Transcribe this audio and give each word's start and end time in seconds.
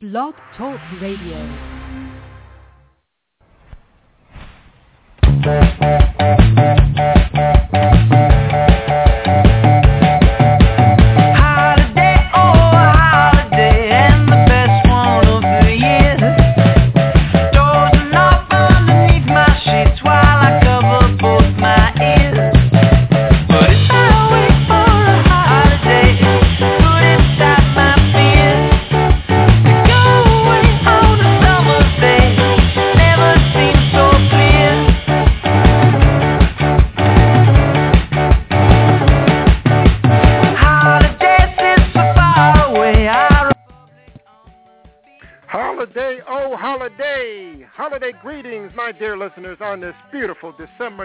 Blog 0.00 0.32
Talk 0.56 0.78
Radio. 1.00 1.38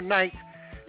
Night. 0.04 0.32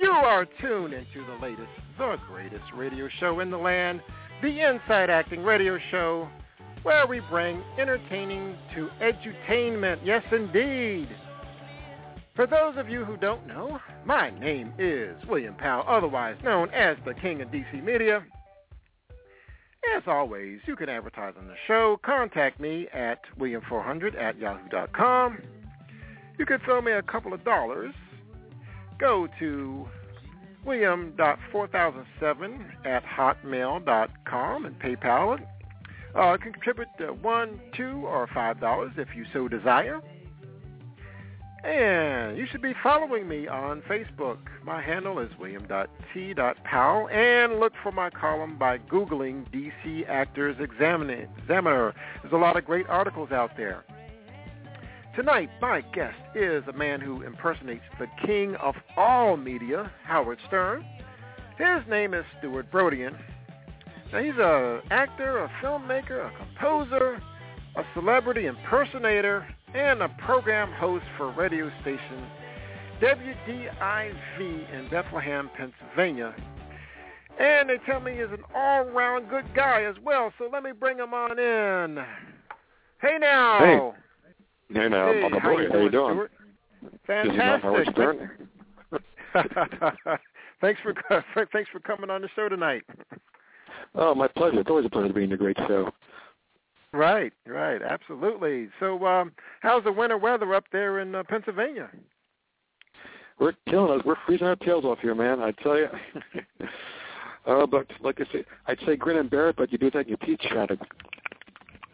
You 0.01 0.11
are 0.11 0.45
tuned 0.61 0.93
into 0.93 1.25
the 1.25 1.41
latest, 1.41 1.69
the 1.97 2.17
greatest 2.27 2.65
radio 2.75 3.07
show 3.19 3.39
in 3.39 3.49
the 3.49 3.57
land, 3.57 4.01
the 4.41 4.59
Inside 4.61 5.09
Acting 5.09 5.43
Radio 5.43 5.79
Show, 5.91 6.27
where 6.83 7.07
we 7.07 7.21
bring 7.29 7.63
entertaining 7.79 8.55
to 8.75 8.89
edutainment. 9.01 9.99
Yes, 10.03 10.23
indeed. 10.31 11.07
For 12.35 12.45
those 12.45 12.75
of 12.77 12.89
you 12.89 13.05
who 13.05 13.15
don't 13.15 13.47
know, 13.47 13.79
my 14.05 14.29
name 14.29 14.73
is 14.77 15.15
William 15.27 15.55
Powell, 15.55 15.85
otherwise 15.87 16.35
known 16.43 16.69
as 16.71 16.97
the 17.05 17.13
King 17.13 17.41
of 17.41 17.47
DC 17.47 17.81
Media. 17.81 18.23
As 19.95 20.03
always, 20.07 20.59
you 20.65 20.75
can 20.75 20.89
advertise 20.89 21.35
on 21.37 21.47
the 21.47 21.55
show. 21.67 21.97
Contact 22.03 22.59
me 22.59 22.87
at 22.93 23.19
william400 23.39 24.19
at 24.19 24.37
yahoo.com. 24.37 25.37
You 26.37 26.45
can 26.45 26.59
throw 26.65 26.81
me 26.81 26.91
a 26.91 27.01
couple 27.01 27.33
of 27.33 27.45
dollars. 27.45 27.93
Go 28.99 29.27
to 29.39 29.87
william.4007 30.65 32.85
at 32.85 33.03
hotmail.com 33.05 34.65
and 34.65 34.79
PayPal. 34.79 35.39
Uh, 36.15 36.37
contribute 36.37 36.87
uh, 36.99 37.13
one, 37.13 37.59
two, 37.75 38.03
or 38.05 38.27
five 38.33 38.59
dollars 38.59 38.91
if 38.97 39.09
you 39.15 39.25
so 39.33 39.47
desire. 39.47 40.01
And 41.65 42.37
you 42.37 42.45
should 42.51 42.61
be 42.61 42.75
following 42.83 43.27
me 43.27 43.47
on 43.47 43.81
Facebook. 43.81 44.37
My 44.63 44.83
handle 44.83 45.17
is 45.19 45.31
william.t.powell. 45.39 47.09
And 47.09 47.59
look 47.59 47.73
for 47.81 47.91
my 47.91 48.11
column 48.11 48.57
by 48.57 48.77
Googling 48.77 49.45
DC 49.51 50.07
Actors. 50.07 50.57
Examiner. 50.59 51.27
There's 51.47 52.33
a 52.33 52.37
lot 52.37 52.55
of 52.55 52.65
great 52.65 52.87
articles 52.87 53.31
out 53.31 53.57
there. 53.57 53.83
Tonight, 55.15 55.49
my 55.61 55.79
guest 55.79 56.17
is 56.35 56.61
a 56.67 56.73
man 56.73 56.99
who 56.99 57.21
impersonates 57.21 57.85
the 57.99 58.07
king 58.25 58.55
of 58.55 58.75
all 58.97 59.37
media, 59.37 59.89
Howard 60.03 60.39
Stern. 60.45 60.85
His 61.57 61.89
name 61.89 62.13
is 62.13 62.25
Stuart 62.37 62.69
Brodian. 62.69 63.17
Now, 64.11 64.19
he's 64.19 64.33
an 64.37 64.81
actor, 64.91 65.45
a 65.45 65.49
filmmaker, 65.63 66.27
a 66.27 66.37
composer, 66.37 67.21
a 67.77 67.83
celebrity 67.93 68.47
impersonator, 68.47 69.47
and 69.73 70.01
a 70.01 70.09
program 70.25 70.73
host 70.73 71.05
for 71.15 71.31
radio 71.31 71.71
station 71.79 72.27
WDIY 73.01 74.13
in 74.73 74.89
Bethlehem, 74.89 75.49
Pennsylvania. 75.55 76.35
And 77.39 77.69
they 77.69 77.77
tell 77.85 78.01
me 78.01 78.15
he's 78.15 78.23
an 78.23 78.43
all-round 78.53 79.29
good 79.29 79.45
guy 79.55 79.83
as 79.83 79.95
well, 80.03 80.33
so 80.37 80.49
let 80.51 80.61
me 80.61 80.71
bring 80.77 80.97
him 80.97 81.13
on 81.13 81.39
in. 81.39 82.03
Hey 82.99 83.17
now. 83.17 83.59
Hey 83.59 84.01
now, 84.69 85.13
Hey, 85.13 85.21
Papa 85.21 85.39
how 85.39 85.53
Boy, 85.53 85.61
you 85.61 85.71
how 85.71 85.79
you 85.79 85.89
doing, 85.89 85.91
doing? 85.91 86.13
Stuart? 86.13 86.31
This 87.25 87.31
is 87.33 87.37
not 87.37 87.61
Howard 87.61 87.89
Fantastic. 89.33 90.19
Thanks 90.61 90.79
for 90.81 90.93
thanks 91.51 91.69
for 91.71 91.79
coming 91.79 92.09
on 92.09 92.21
the 92.21 92.29
show 92.35 92.47
tonight. 92.49 92.83
Oh, 93.93 94.15
my 94.15 94.27
pleasure. 94.27 94.59
It's 94.59 94.69
always 94.69 94.85
a 94.85 94.89
pleasure 94.89 95.09
to 95.09 95.13
be 95.13 95.23
in 95.23 95.31
a 95.31 95.37
great 95.37 95.57
show. 95.67 95.91
Right, 96.93 97.33
right, 97.45 97.81
absolutely. 97.81 98.69
So, 98.79 99.05
um, 99.05 99.33
how's 99.59 99.83
the 99.83 99.91
winter 99.91 100.17
weather 100.17 100.53
up 100.53 100.63
there 100.71 100.99
in 100.99 101.13
uh, 101.13 101.23
Pennsylvania? 101.27 101.89
We're 103.37 103.53
killing 103.69 103.99
us. 103.99 104.05
We're 104.05 104.15
freezing 104.25 104.47
our 104.47 104.55
tails 104.55 104.85
off 104.85 104.99
here, 104.99 105.13
man. 105.13 105.41
I 105.41 105.51
tell 105.51 105.77
you. 105.77 105.87
uh, 107.45 107.65
but 107.65 107.87
like 107.99 108.21
I 108.21 108.31
say, 108.31 108.45
I'd 108.67 108.79
say 108.85 108.95
grin 108.95 109.17
and 109.17 109.29
bear 109.29 109.49
it, 109.49 109.57
but 109.57 109.73
you 109.73 109.77
do 109.77 109.91
that 109.91 109.99
and 109.99 110.07
your 110.07 110.17
teeth 110.19 110.39
shattered. 110.49 110.79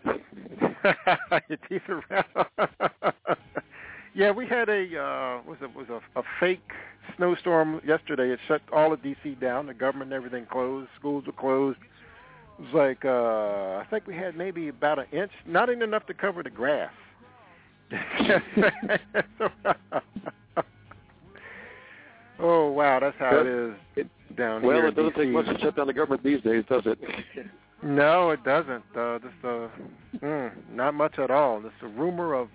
Your 0.06 1.57
teeth 1.69 1.81
are 1.89 2.03
round. 2.09 2.25
yeah, 4.16 4.31
we 4.31 4.47
had 4.47 4.69
a 4.69 4.81
uh, 4.97 5.41
was 5.47 5.57
it 5.62 5.75
was 5.75 5.88
a, 5.89 6.01
a 6.19 6.23
fake 6.39 6.62
snowstorm 7.17 7.81
yesterday. 7.85 8.29
It 8.31 8.39
shut 8.47 8.62
all 8.72 8.94
of 8.94 9.01
DC 9.01 9.39
down. 9.39 9.67
The 9.67 9.73
government 9.73 10.13
and 10.13 10.17
everything 10.17 10.45
closed. 10.51 10.89
Schools 10.97 11.25
were 11.25 11.34
closed. 11.34 11.79
It 12.59 12.63
was 12.63 12.73
like 12.73 13.06
uh, 13.06 13.79
I 13.79 13.85
think 13.89 14.07
we 14.07 14.16
had 14.16 14.35
maybe 14.35 14.67
about 14.69 15.00
an 15.00 15.06
inch, 15.12 15.31
not 15.45 15.69
even 15.69 15.84
enough 15.84 16.06
to 16.07 16.13
cover 16.13 16.44
the 16.44 16.50
grass. 16.50 16.91
oh 22.39 22.72
wow, 22.72 23.00
that's 23.00 23.18
how 23.19 23.39
it 23.39 23.47
is 23.47 23.73
down 24.38 24.62
well, 24.62 24.78
here. 24.78 24.88
it 24.88 24.95
doesn't 24.95 25.18
in 25.18 25.25
take 25.25 25.29
much 25.29 25.45
to 25.45 25.59
shut 25.59 25.75
down 25.75 25.88
the 25.88 25.94
government 25.94 26.23
these 26.23 26.41
days, 26.41 26.63
does 26.69 26.83
it? 26.85 27.00
No, 27.84 28.30
it 28.30 28.44
doesn't. 28.44 28.84
Uh, 28.96 29.19
just 29.19 29.34
uh, 29.44 29.68
mm, 30.22 30.52
not 30.72 30.94
much 30.94 31.18
at 31.18 31.31
all. 31.31 31.62
Just 31.62 31.74
a 31.81 31.88
rumor 31.88 32.34
of 32.34 32.50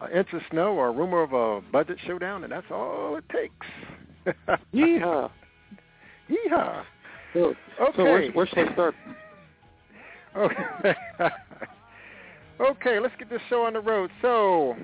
an 0.00 0.12
inch 0.12 0.28
of 0.32 0.42
snow 0.50 0.74
or 0.74 0.88
a 0.88 0.92
rumor 0.92 1.22
of 1.22 1.32
a 1.32 1.60
budget 1.72 1.98
showdown, 2.06 2.44
and 2.44 2.52
that's 2.52 2.66
all 2.70 3.16
it 3.16 3.24
takes. 3.30 4.36
Yeehaw. 4.74 5.30
Yeehaw. 6.30 6.82
So, 7.32 7.54
Okay. 7.80 7.92
so 7.96 8.04
where, 8.04 8.30
where 8.32 8.46
should 8.46 8.68
I 8.68 8.72
start? 8.72 8.94
Okay. 10.36 10.94
okay, 12.60 13.00
let's 13.00 13.14
get 13.18 13.28
this 13.30 13.40
show 13.48 13.62
on 13.64 13.72
the 13.72 13.80
road. 13.80 14.10
So, 14.22 14.76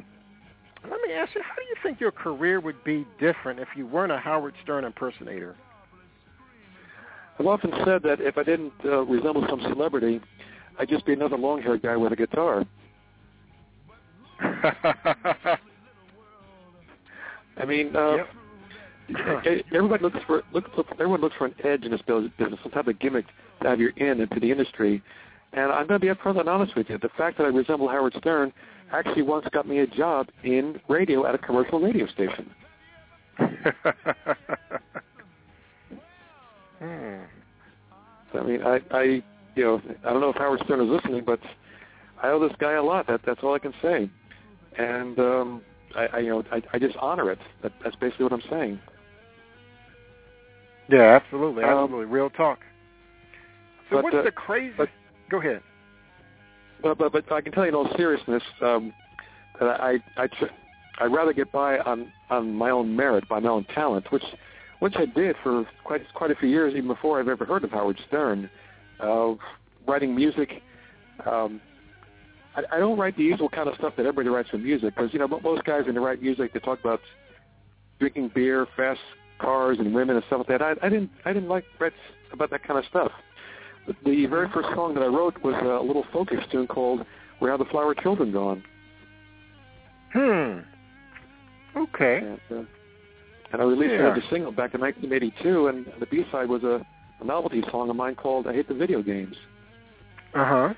let 0.91 1.01
me 1.07 1.13
ask 1.15 1.35
you, 1.35 1.43
how 1.43 1.55
do 1.55 1.63
you 1.63 1.77
think 1.83 2.01
your 2.01 2.13
career 2.13 2.61
would 2.61 2.83
be 2.85 3.07
different 3.21 3.61
if 3.61 3.69
you 3.77 3.87
weren't 3.87 4.13
a 4.13 4.19
Howard 4.19 4.55
Stern 4.63 4.85
impersonator? 4.85 5.55
I've 7.39 7.47
often 7.47 7.71
said 7.85 8.03
that 8.03 8.21
if 8.21 8.39
I 8.39 8.43
didn't 8.43 8.73
uh, 8.85 9.03
resemble 9.05 9.47
some 9.49 9.61
celebrity, 9.61 10.21
I'd 10.79 10.89
just 10.89 11.05
be 11.07 11.13
another 11.13 11.37
long-haired 11.37 11.83
guy 11.83 11.97
with 11.97 12.13
a 12.13 12.17
guitar. 12.17 12.65
I 17.59 17.65
mean, 17.67 17.95
uh, 17.97 18.17
Yep. 19.09 19.65
everybody 19.73 20.03
looks 20.03 20.19
for 20.27 20.43
looks 20.53 20.69
for 20.75 20.85
everyone 20.95 21.21
looks 21.21 21.37
for 21.37 21.47
an 21.47 21.55
edge 21.63 21.85
in 21.85 21.93
this 21.93 22.03
business, 22.03 22.59
some 22.63 22.73
type 22.73 22.89
of 22.89 22.99
gimmick 22.99 23.25
to 23.63 23.69
have 23.69 23.79
your 23.81 23.91
in 23.91 24.21
into 24.21 24.41
the 24.41 24.51
industry. 24.51 25.01
And 25.53 25.71
I'm 25.71 25.87
going 25.87 26.01
to 26.01 26.07
be 26.07 26.13
upfront 26.13 26.41
and 26.41 26.49
honest 26.49 26.75
with 26.77 26.91
you. 26.91 26.99
The 26.99 27.09
fact 27.17 27.39
that 27.39 27.45
I 27.45 27.49
resemble 27.49 27.89
Howard 27.89 28.15
Stern 28.19 28.53
actually 28.93 29.23
once 29.23 29.47
got 29.53 29.67
me 29.69 29.79
a 29.79 29.87
job 29.87 30.29
in 30.43 30.81
radio 30.89 31.25
at 31.25 31.35
a 31.35 31.39
commercial 31.39 31.81
radio 31.81 32.07
station. 32.09 32.51
hmm. 36.79 37.17
So, 38.33 38.41
I 38.41 38.43
mean, 38.43 38.63
I, 38.63 38.81
I, 38.91 39.03
you 39.55 39.65
know, 39.65 39.83
I 40.05 40.11
don't 40.11 40.21
know 40.21 40.31
if 40.31 40.37
Howard 40.37 40.61
Stern 40.65 40.81
is 40.81 40.89
listening, 40.89 41.25
but 41.25 41.41
I 42.23 42.29
owe 42.29 42.41
this 42.41 42.57
guy 42.59 42.73
a 42.73 42.83
lot. 42.83 43.07
That 43.07 43.21
that's 43.25 43.41
all 43.43 43.55
I 43.55 43.59
can 43.59 43.73
say. 43.81 44.11
And 44.79 45.19
um, 45.19 45.63
I, 45.95 46.07
I, 46.07 46.19
you 46.19 46.31
know, 46.31 46.45
I, 46.53 46.63
I 46.73 46.79
just 46.79 46.97
honor 46.97 47.31
it. 47.31 47.39
That, 47.63 47.73
that's 47.83 47.97
basically 47.97 48.25
what 48.25 48.33
I'm 48.33 48.43
saying. 48.51 48.81
Yeah, 50.89 51.21
absolutely, 51.21 51.65
Um, 51.65 51.71
absolutely. 51.71 52.07
Real 52.07 52.31
talk. 52.31 52.61
So 53.91 53.97
but, 53.97 54.05
what's 54.05 54.17
uh, 54.17 54.23
the 54.23 54.33
craziest? 54.33 54.79
but- 54.79 54.89
Go 55.29 55.41
ahead. 55.41 55.61
But 56.83 56.99
but 56.99 57.11
but 57.11 57.33
I 57.33 57.41
can 57.41 57.53
tell 57.53 57.65
you 57.65 57.71
in 57.71 57.75
all 57.75 57.89
seriousness 57.97 58.43
um, 58.61 58.93
that 59.59 59.81
I 59.81 59.99
I 60.17 60.27
tr- 60.29 60.45
I'd 61.01 61.07
rather 61.13 61.33
get 61.33 61.51
by 61.51 61.79
on 61.81 62.13
on 62.31 62.55
my 62.55 62.71
own 62.71 62.95
merit, 62.95 63.27
by 63.29 63.41
my 63.41 63.49
own 63.49 63.65
talent, 63.75 64.13
which 64.13 64.23
which 64.81 64.95
I 64.97 65.07
did 65.07 65.37
for 65.43 65.67
quite 65.85 66.03
quite 66.15 66.31
a 66.31 66.35
few 66.37 66.49
years, 66.49 66.75
even 66.75 66.89
before 66.89 67.21
I've 67.21 67.29
ever 67.29 67.45
heard 67.45 67.65
of 67.65 67.71
Howard 67.71 67.99
Stern. 68.09 68.51
Uh, 69.01 69.35
writing 69.87 70.15
music. 70.15 70.63
Um, 71.25 71.61
I, 72.57 72.63
I 72.77 72.79
don't 72.79 72.99
write 72.99 73.17
the 73.17 73.23
usual 73.23 73.49
kind 73.49 73.69
of 73.69 73.75
stuff 73.77 73.95
that 73.97 74.07
everybody 74.07 74.29
writes 74.29 74.51
for 74.51 74.59
music 74.59 74.95
because 74.95 75.13
you 75.13 75.19
know 75.19 75.29
most 75.29 75.65
guys 75.65 75.85
when 75.87 75.95
they 75.95 76.01
write 76.01 76.23
music 76.23 76.53
they 76.53 76.61
talk 76.61 76.81
about 76.81 77.01
drinking 77.99 78.31
beer, 78.35 78.67
fast 78.77 79.01
cars, 79.39 79.79
and 79.79 79.95
women 79.95 80.17
and 80.17 80.25
stuff 80.27 80.39
like 80.39 80.49
that. 80.49 80.63
I, 80.63 80.75
I 80.83 80.89
didn't 80.89 81.11
I 81.25 81.33
didn't 81.33 81.49
like 81.49 81.65
write 81.79 81.93
about 82.33 82.51
that 82.51 82.67
kind 82.67 82.79
of 82.79 82.85
stuff. 82.87 83.13
The 84.05 84.27
very 84.27 84.49
first 84.53 84.69
song 84.75 84.95
that 84.95 85.03
I 85.03 85.07
wrote 85.07 85.41
was 85.45 85.55
a 85.55 85.85
little 85.85 86.05
focus 86.13 86.41
tune 86.51 86.67
called 86.67 87.07
Where 87.39 87.53
Have 87.53 87.61
the 87.61 87.67
Flower 87.67 87.95
Children 87.95 88.33
Gone? 88.33 88.65
Hmm. 90.13 91.79
Okay. 91.79 92.19
And, 92.19 92.41
uh, 92.51 92.63
and 93.53 93.63
I 93.63 93.65
released 93.65 93.93
Yeah. 93.93 94.15
it 94.15 94.19
as 94.19 94.25
a 94.25 94.29
single 94.31 94.53
back 94.53 94.75
in 94.75 94.81
1982, 94.81 95.69
and 95.69 95.87
the 96.01 96.07
B-side 96.07 96.49
was 96.49 96.63
a, 96.65 96.85
a 97.21 97.25
novelty 97.25 97.63
song 97.71 97.91
of 97.91 97.97
mine 97.97 98.15
called 98.15 98.47
"I 98.47 98.53
Hate 98.55 98.69
the 98.69 98.75
Video 98.75 99.03
Games." 99.03 99.37
Uh 100.35 100.45
huh. 100.45 100.75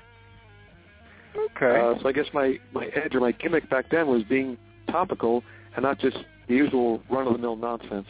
Okay. 1.37 1.79
Uh, 1.79 2.01
so 2.01 2.07
I 2.09 2.11
guess 2.11 2.25
my 2.33 2.59
my 2.73 2.85
edge 2.87 3.13
or 3.15 3.19
my 3.19 3.31
gimmick 3.31 3.69
back 3.69 3.85
then 3.91 4.07
was 4.07 4.23
being 4.23 4.57
topical 4.89 5.43
and 5.75 5.83
not 5.83 5.99
just 5.99 6.17
the 6.47 6.55
usual 6.55 7.01
run-of-the-mill 7.09 7.55
nonsense. 7.57 8.07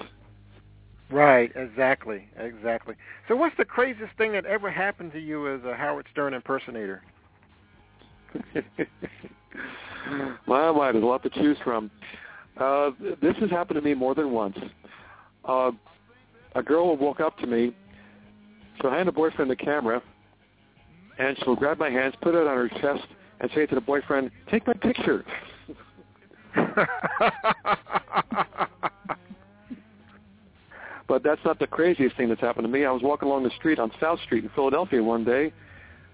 right. 1.11 1.51
Exactly. 1.55 2.27
Exactly. 2.37 2.95
So, 3.27 3.35
what's 3.35 3.57
the 3.57 3.65
craziest 3.65 4.15
thing 4.17 4.31
that 4.31 4.45
ever 4.45 4.71
happened 4.71 5.11
to 5.13 5.19
you 5.19 5.53
as 5.53 5.61
a 5.65 5.75
Howard 5.75 6.05
Stern 6.11 6.33
impersonator? 6.33 7.01
my, 10.47 10.71
my, 10.71 10.91
there's 10.91 11.03
a 11.03 11.07
lot 11.07 11.23
to 11.23 11.29
choose 11.29 11.57
from. 11.63 11.91
Uh, 12.57 12.91
this 13.21 13.35
has 13.37 13.49
happened 13.49 13.75
to 13.75 13.81
me 13.81 13.93
more 13.93 14.13
than 14.15 14.31
once. 14.31 14.57
Uh, 15.45 15.71
a 16.55 16.63
girl 16.63 16.87
will 16.87 16.97
walk 16.97 17.19
up 17.19 17.37
to 17.39 17.47
me, 17.47 17.73
she'll 18.81 18.91
hand 18.91 19.07
the 19.07 19.11
boyfriend 19.11 19.49
the 19.49 19.55
camera, 19.55 20.01
and 21.17 21.37
she'll 21.43 21.55
grab 21.55 21.77
my 21.77 21.89
hands, 21.89 22.13
put 22.21 22.35
it 22.35 22.47
on 22.47 22.55
her 22.55 22.69
chest, 22.81 23.07
and 23.39 23.49
say 23.55 23.65
to 23.65 23.75
the 23.75 23.81
boyfriend, 23.81 24.31
"Take 24.49 24.67
my 24.67 24.73
picture." 24.73 25.25
But 31.09 31.23
that's 31.23 31.41
not 31.43 31.57
the 31.57 31.65
craziest 31.65 32.15
thing 32.15 32.29
that's 32.29 32.39
happened 32.39 32.65
to 32.65 32.71
me. 32.71 32.85
I 32.85 32.91
was 32.91 33.01
walking 33.01 33.27
along 33.27 33.43
the 33.43 33.49
street 33.57 33.79
on 33.79 33.91
South 33.99 34.19
Street 34.21 34.43
in 34.43 34.51
Philadelphia 34.51 35.03
one 35.03 35.25
day. 35.25 35.51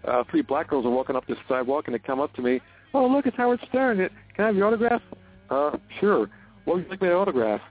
Uh, 0.07 0.23
three 0.31 0.41
black 0.41 0.69
girls 0.69 0.85
are 0.85 0.89
walking 0.89 1.17
up 1.17 1.27
the 1.27 1.35
sidewalk, 1.49 1.87
and 1.87 1.93
they 1.93 1.99
come 1.99 2.21
up 2.21 2.33
to 2.35 2.41
me. 2.41 2.61
Oh, 2.93 3.05
look, 3.05 3.25
it's 3.25 3.35
Howard 3.35 3.59
Stern. 3.67 3.97
Can 3.97 4.09
I 4.45 4.47
have 4.47 4.55
your 4.55 4.67
autograph? 4.67 5.01
Uh, 5.49 5.77
sure. 5.99 6.29
What 6.65 6.77
would 6.77 6.85
you 6.85 6.89
like 6.89 7.01
me 7.01 7.07
to 7.09 7.15
autograph? 7.15 7.61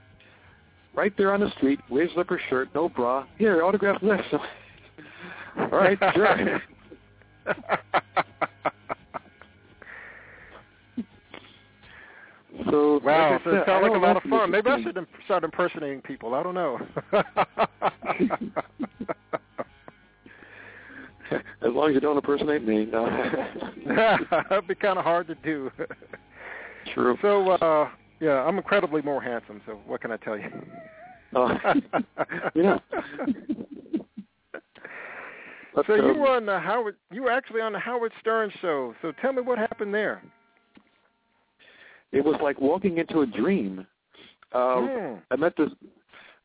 Right 0.93 1.13
there 1.17 1.33
on 1.33 1.41
the 1.41 1.51
street, 1.57 1.79
raises 1.89 2.17
up 2.17 2.29
her 2.29 2.39
shirt, 2.49 2.69
no 2.73 2.87
bra. 2.87 3.25
Here, 3.37 3.63
autograph 3.63 4.01
this. 4.01 4.21
All 5.57 5.67
right, 5.69 5.97
sure. 6.13 6.61
So 12.69 12.99
wow. 13.03 13.33
like 13.33 13.43
so 13.43 13.49
it 13.51 13.63
sounds 13.65 13.83
like 13.83 13.95
a 13.95 13.97
lot 13.97 14.17
of 14.17 14.23
fun. 14.23 14.49
Maybe 14.51 14.69
I 14.69 14.81
should 14.81 14.97
imp- 14.97 15.09
start 15.25 15.43
impersonating 15.43 16.01
people. 16.01 16.33
I 16.33 16.43
don't 16.43 16.55
know. 16.55 16.79
As 21.61 21.73
long 21.73 21.89
as 21.89 21.95
you 21.95 21.99
don't 21.99 22.15
impersonate 22.15 22.63
me. 22.65 22.85
No. 22.85 23.05
That'd 24.49 24.67
be 24.67 24.75
kind 24.75 24.97
of 24.97 25.03
hard 25.03 25.27
to 25.27 25.35
do. 25.35 25.71
True. 26.93 27.17
So, 27.21 27.51
uh, 27.51 27.89
yeah, 28.19 28.43
I'm 28.43 28.57
incredibly 28.57 29.01
more 29.01 29.21
handsome. 29.21 29.61
So, 29.65 29.79
what 29.85 30.01
can 30.01 30.11
I 30.11 30.17
tell 30.17 30.37
you? 30.37 30.49
Oh. 31.35 31.49
yeah. 32.55 32.77
So 35.87 35.95
you 35.95 36.03
um, 36.11 36.19
were 36.19 36.29
on 36.29 36.45
the 36.45 36.57
Howard. 36.57 36.95
You 37.11 37.23
were 37.23 37.31
actually 37.31 37.59
on 37.61 37.73
the 37.73 37.79
Howard 37.79 38.13
Stern 38.21 38.49
show. 38.61 38.95
So 39.01 39.11
tell 39.21 39.33
me 39.33 39.41
what 39.41 39.57
happened 39.57 39.93
there. 39.93 40.21
it 42.13 42.23
was 42.23 42.39
like 42.41 42.61
walking 42.61 42.97
into 42.97 43.21
a 43.21 43.25
dream. 43.25 43.85
Uh, 44.53 44.81
Hmm. 44.81 45.15
I 45.31 45.35
met 45.35 45.53
this. 45.57 45.69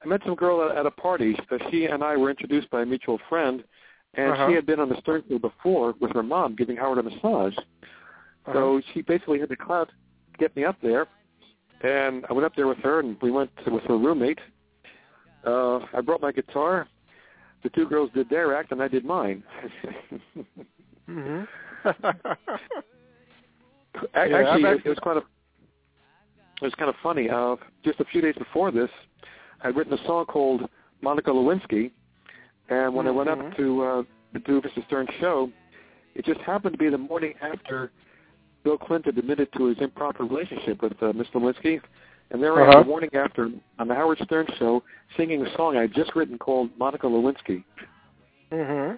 I 0.03 0.09
met 0.09 0.21
some 0.25 0.35
girl 0.35 0.69
at, 0.69 0.77
at 0.77 0.87
a 0.87 0.91
party. 0.91 1.37
She 1.71 1.85
and 1.85 2.03
I 2.03 2.17
were 2.17 2.31
introduced 2.31 2.69
by 2.71 2.83
a 2.83 2.87
mutual 2.87 3.21
friend, 3.29 3.63
and 4.15 4.33
Uh-huh. 4.33 4.49
she 4.49 4.55
had 4.55 4.67
been 4.67 4.81
on 4.81 4.89
the 4.89 4.97
Stern 5.01 5.23
show 5.29 5.39
before 5.39 5.95
with 6.01 6.11
her 6.13 6.23
mom, 6.25 6.57
giving 6.57 6.77
Howard 6.77 6.99
a 6.99 7.03
massage. 7.05 7.57
Uh-huh. 7.57 8.53
So 8.53 8.81
she 8.93 9.03
basically 9.03 9.39
had 9.39 9.49
the 9.51 9.57
clout 9.57 9.91
get 10.41 10.57
me 10.57 10.65
up 10.65 10.77
there, 10.83 11.07
and 11.83 12.25
I 12.29 12.33
went 12.33 12.45
up 12.45 12.57
there 12.57 12.67
with 12.67 12.79
her, 12.79 12.99
and 13.01 13.17
we 13.23 13.31
went 13.31 13.51
to, 13.65 13.71
with 13.71 13.85
her 13.85 13.97
roommate. 13.97 14.41
Uh, 15.47 15.81
I 15.95 16.01
brought 16.05 16.21
my 16.21 16.33
guitar. 16.33 16.89
The 17.63 17.69
two 17.71 17.87
girls 17.87 18.11
did 18.15 18.29
their 18.29 18.57
act, 18.57 18.73
and 18.73 18.83
I 18.83 18.89
did 18.89 19.05
mine. 19.05 19.45
hmm 21.07 21.43
Yeah, 21.85 21.93
Actually, 24.15 24.65
I've 24.65 24.77
it, 24.77 24.87
it 24.87 24.89
was 24.89 24.99
kind 25.03 25.19
of 25.19 25.25
it 26.63 26.65
was 26.65 26.75
kind 26.75 26.89
of 26.89 26.95
funny. 27.03 27.29
Uh, 27.29 27.57
just 27.85 28.01
a 28.01 28.05
few 28.05 28.21
days 28.21 28.35
before 28.39 28.71
this, 28.71 28.91
I'd 29.63 29.75
written 29.77 29.93
a 29.93 30.07
song 30.07 30.27
called 30.27 30.69
Monica 31.03 31.31
Lewinsky, 31.31 31.91
and 32.69 32.95
when 32.95 33.07
I 33.07 33.11
went 33.11 33.29
up 33.29 33.57
to 33.57 33.83
uh, 33.83 34.03
do 34.47 34.61
Mr. 34.61 34.87
Stern's 34.87 35.09
show, 35.19 35.51
it 36.15 36.25
just 36.25 36.41
happened 36.41 36.75
to 36.75 36.79
be 36.79 36.89
the 36.89 36.99
morning 36.99 37.35
after 37.43 37.91
Bill 38.65 38.79
Clinton 38.79 39.19
admitted 39.19 39.49
to 39.57 39.67
his 39.67 39.79
improper 39.81 40.25
relationship 40.25 40.83
with 40.83 41.01
uh, 41.03 41.13
Miss 41.13 41.27
Lewinsky, 41.35 41.81
and 42.31 42.43
there 42.43 42.61
Uh-huh. 42.63 42.81
the 42.81 42.85
morning 42.85 43.11
after 43.15 43.51
on 43.79 43.89
the 43.89 43.95
Howard 43.95 44.19
Stern 44.25 44.47
show 44.59 44.83
singing 45.17 45.45
a 45.47 45.57
song 45.57 45.77
I 45.77 45.83
had 45.83 45.95
just 45.95 46.15
written 46.15 46.39
called 46.39 46.71
Monica 46.79 47.07
Lewinsky, 47.07 47.65
hmm 48.53 48.95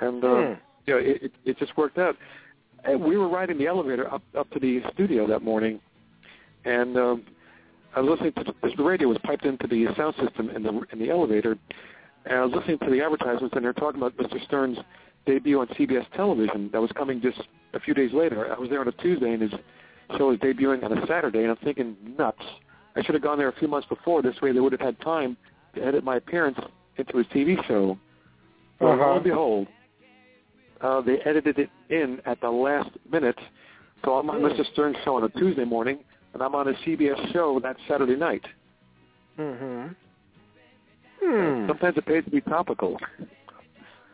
and 0.00 0.24
uh, 0.24 0.28
Hmm. 0.28 0.52
you 0.86 0.94
know, 0.94 0.98
it, 1.00 1.22
it, 1.22 1.32
it 1.44 1.58
just 1.58 1.76
worked 1.76 1.98
out. 1.98 2.16
And 2.84 3.02
we 3.02 3.16
were 3.16 3.28
riding 3.28 3.58
the 3.58 3.66
elevator 3.66 4.12
up 4.12 4.22
up 4.36 4.50
to 4.50 4.58
the 4.58 4.82
studio 4.92 5.26
that 5.28 5.42
morning, 5.42 5.80
and 6.64 6.96
um, 6.96 7.22
I 7.94 8.00
was 8.00 8.10
listening 8.10 8.32
to 8.44 8.52
the, 8.62 8.74
the 8.76 8.82
radio 8.82 9.08
was 9.08 9.18
piped 9.22 9.44
into 9.44 9.66
the 9.66 9.86
sound 9.96 10.14
system 10.24 10.50
in 10.50 10.62
the 10.62 10.80
in 10.92 10.98
the 10.98 11.08
elevator, 11.10 11.56
and 12.26 12.34
I 12.34 12.44
was 12.44 12.52
listening 12.54 12.78
to 12.80 12.90
the 12.90 13.00
advertisements, 13.00 13.54
and 13.54 13.64
they're 13.64 13.72
talking 13.72 14.00
about 14.00 14.16
Mr. 14.16 14.44
Stern's 14.46 14.78
debut 15.26 15.60
on 15.60 15.66
CBS 15.68 16.06
television 16.14 16.70
that 16.72 16.80
was 16.80 16.90
coming 16.92 17.20
just 17.20 17.40
a 17.74 17.80
few 17.80 17.94
days 17.94 18.12
later. 18.12 18.52
I 18.54 18.58
was 18.58 18.68
there 18.70 18.80
on 18.80 18.88
a 18.88 18.92
Tuesday, 18.92 19.32
and 19.32 19.42
his 19.42 19.52
show 20.18 20.28
was 20.28 20.38
debuting 20.38 20.82
on 20.84 20.96
a 20.96 21.06
Saturday, 21.06 21.40
and 21.40 21.50
I'm 21.50 21.56
thinking, 21.58 21.96
nuts. 22.18 22.42
I 22.96 23.02
should 23.02 23.14
have 23.14 23.22
gone 23.22 23.38
there 23.38 23.48
a 23.48 23.56
few 23.58 23.68
months 23.68 23.88
before. 23.88 24.20
This 24.20 24.40
way, 24.42 24.52
they 24.52 24.60
would 24.60 24.72
have 24.72 24.80
had 24.80 25.00
time 25.00 25.36
to 25.74 25.82
edit 25.82 26.04
my 26.04 26.16
appearance 26.16 26.58
into 26.96 27.16
his 27.16 27.26
TV 27.28 27.56
show. 27.66 27.98
Well, 28.80 28.96
lo 28.96 29.02
Uh-huh. 29.02 29.14
and 29.14 29.24
behold, 29.24 29.68
uh, 30.82 31.00
they 31.00 31.18
edited 31.20 31.58
it 31.58 31.70
in 31.88 32.20
at 32.26 32.40
the 32.40 32.50
last 32.50 32.90
minute. 33.10 33.38
So 34.04 34.14
I'm 34.18 34.28
on 34.28 34.40
Hmm. 34.40 34.46
Mr. 34.46 34.66
Stern's 34.72 34.96
show 35.04 35.14
on 35.16 35.24
a 35.24 35.28
Tuesday 35.30 35.64
morning, 35.64 36.00
and 36.34 36.42
I'm 36.42 36.54
on 36.54 36.68
a 36.68 36.74
CBS 36.84 37.32
show 37.32 37.60
that 37.60 37.76
Saturday 37.88 38.16
night. 38.16 38.44
hmm 39.36 39.86
Hmm. 41.24 41.66
Sometimes 41.68 41.96
it 41.96 42.04
pays 42.04 42.24
to 42.24 42.30
be 42.30 42.40
topical. 42.40 42.98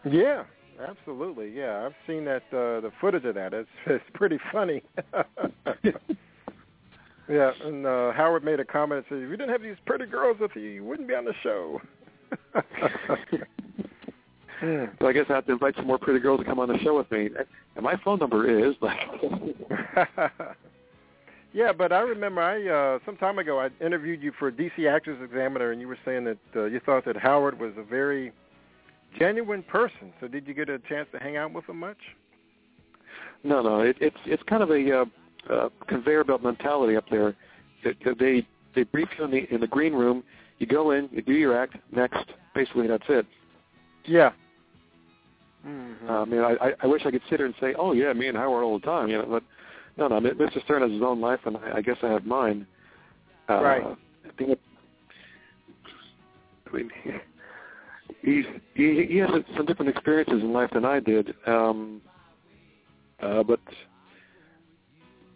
Yeah, 0.04 0.44
absolutely. 0.86 1.50
Yeah, 1.50 1.86
I've 1.86 1.94
seen 2.06 2.24
that 2.24 2.42
uh, 2.52 2.80
the 2.80 2.90
footage 3.00 3.24
of 3.24 3.34
that. 3.34 3.54
It's 3.54 3.68
it's 3.86 4.04
pretty 4.14 4.38
funny. 4.52 4.82
yeah, 7.28 7.52
and 7.64 7.86
uh, 7.86 8.12
Howard 8.12 8.44
made 8.44 8.60
a 8.60 8.64
comment 8.64 8.98
and 8.98 9.06
said, 9.08 9.24
"If 9.24 9.30
you 9.30 9.36
didn't 9.36 9.50
have 9.50 9.62
these 9.62 9.76
pretty 9.86 10.06
girls 10.06 10.38
with 10.40 10.52
you, 10.54 10.62
you 10.62 10.84
wouldn't 10.84 11.08
be 11.08 11.14
on 11.14 11.24
the 11.24 11.34
show." 11.42 11.80
So 14.60 15.06
I 15.06 15.12
guess 15.12 15.26
I 15.28 15.34
have 15.34 15.46
to 15.46 15.52
invite 15.52 15.76
some 15.76 15.86
more 15.86 15.98
pretty 15.98 16.18
girls 16.18 16.40
to 16.40 16.44
come 16.44 16.58
on 16.58 16.68
the 16.68 16.78
show 16.78 16.96
with 16.96 17.08
me. 17.12 17.28
And 17.76 17.84
my 17.84 17.94
phone 18.04 18.18
number 18.18 18.68
is 18.68 18.74
like, 18.80 18.98
yeah, 21.52 21.72
but 21.72 21.92
I 21.92 22.00
remember 22.00 22.42
I 22.42 22.68
uh 22.68 22.98
some 23.06 23.16
time 23.16 23.38
ago 23.38 23.60
I 23.60 23.68
interviewed 23.84 24.20
you 24.20 24.32
for 24.38 24.50
DC 24.50 24.90
Actors 24.90 25.18
Examiner, 25.22 25.70
and 25.70 25.80
you 25.80 25.86
were 25.86 25.98
saying 26.04 26.24
that 26.24 26.38
uh, 26.56 26.64
you 26.64 26.80
thought 26.84 27.04
that 27.04 27.16
Howard 27.16 27.60
was 27.60 27.72
a 27.78 27.84
very 27.84 28.32
genuine 29.18 29.62
person. 29.62 30.12
So 30.20 30.28
did 30.28 30.46
you 30.46 30.54
get 30.54 30.68
a 30.68 30.78
chance 30.80 31.08
to 31.12 31.18
hang 31.18 31.36
out 31.36 31.52
with 31.52 31.68
him 31.68 31.78
much? 31.78 31.98
no, 33.44 33.62
no, 33.62 33.80
it, 33.80 33.96
it's 34.00 34.16
it's 34.26 34.42
kind 34.44 34.62
of 34.62 34.70
a 34.70 35.00
uh, 35.00 35.04
uh, 35.52 35.68
conveyor 35.86 36.24
belt 36.24 36.42
mentality 36.42 36.96
up 36.96 37.04
there. 37.10 37.36
It, 37.84 37.96
they 38.18 38.46
they 38.74 38.82
brief 38.84 39.08
you 39.18 39.24
in 39.24 39.30
the 39.30 39.54
in 39.54 39.60
the 39.60 39.66
green 39.66 39.92
room. 39.92 40.24
You 40.58 40.66
go 40.66 40.90
in, 40.90 41.08
you 41.12 41.22
do 41.22 41.32
your 41.32 41.56
act. 41.56 41.76
Next, 41.92 42.24
basically 42.54 42.88
that's 42.88 43.04
it. 43.08 43.26
Yeah. 44.04 44.32
Mm-hmm. 45.66 46.08
Uh, 46.08 46.22
I 46.22 46.24
mean, 46.24 46.40
I, 46.40 46.72
I 46.82 46.86
wish 46.86 47.02
I 47.04 47.10
could 47.10 47.22
sit 47.28 47.38
here 47.38 47.46
and 47.46 47.54
say, 47.60 47.74
oh 47.78 47.92
yeah, 47.92 48.12
me 48.12 48.28
and 48.28 48.36
Howard 48.36 48.64
all 48.64 48.78
the 48.78 48.86
time, 48.86 49.08
you 49.08 49.18
know, 49.18 49.26
but 49.28 49.42
no, 49.96 50.08
no. 50.08 50.20
Mr. 50.20 50.62
Stern 50.64 50.82
has 50.82 50.92
his 50.92 51.02
own 51.02 51.20
life, 51.20 51.40
and 51.44 51.56
I, 51.56 51.76
I 51.76 51.82
guess 51.82 51.96
I 52.02 52.08
have 52.08 52.24
mine. 52.24 52.66
Uh, 53.48 53.62
Right. 53.62 53.82
I 53.82 54.30
think. 54.36 54.50
It, 54.50 54.60
I 56.66 56.76
mean, 56.76 56.90
he's 58.22 58.44
he, 58.74 59.06
he 59.08 59.16
has 59.18 59.30
some 59.56 59.66
different 59.66 59.90
experiences 59.90 60.42
in 60.42 60.52
life 60.52 60.70
than 60.72 60.84
I 60.84 61.00
did, 61.00 61.34
um, 61.46 62.00
uh, 63.22 63.42
but 63.42 63.60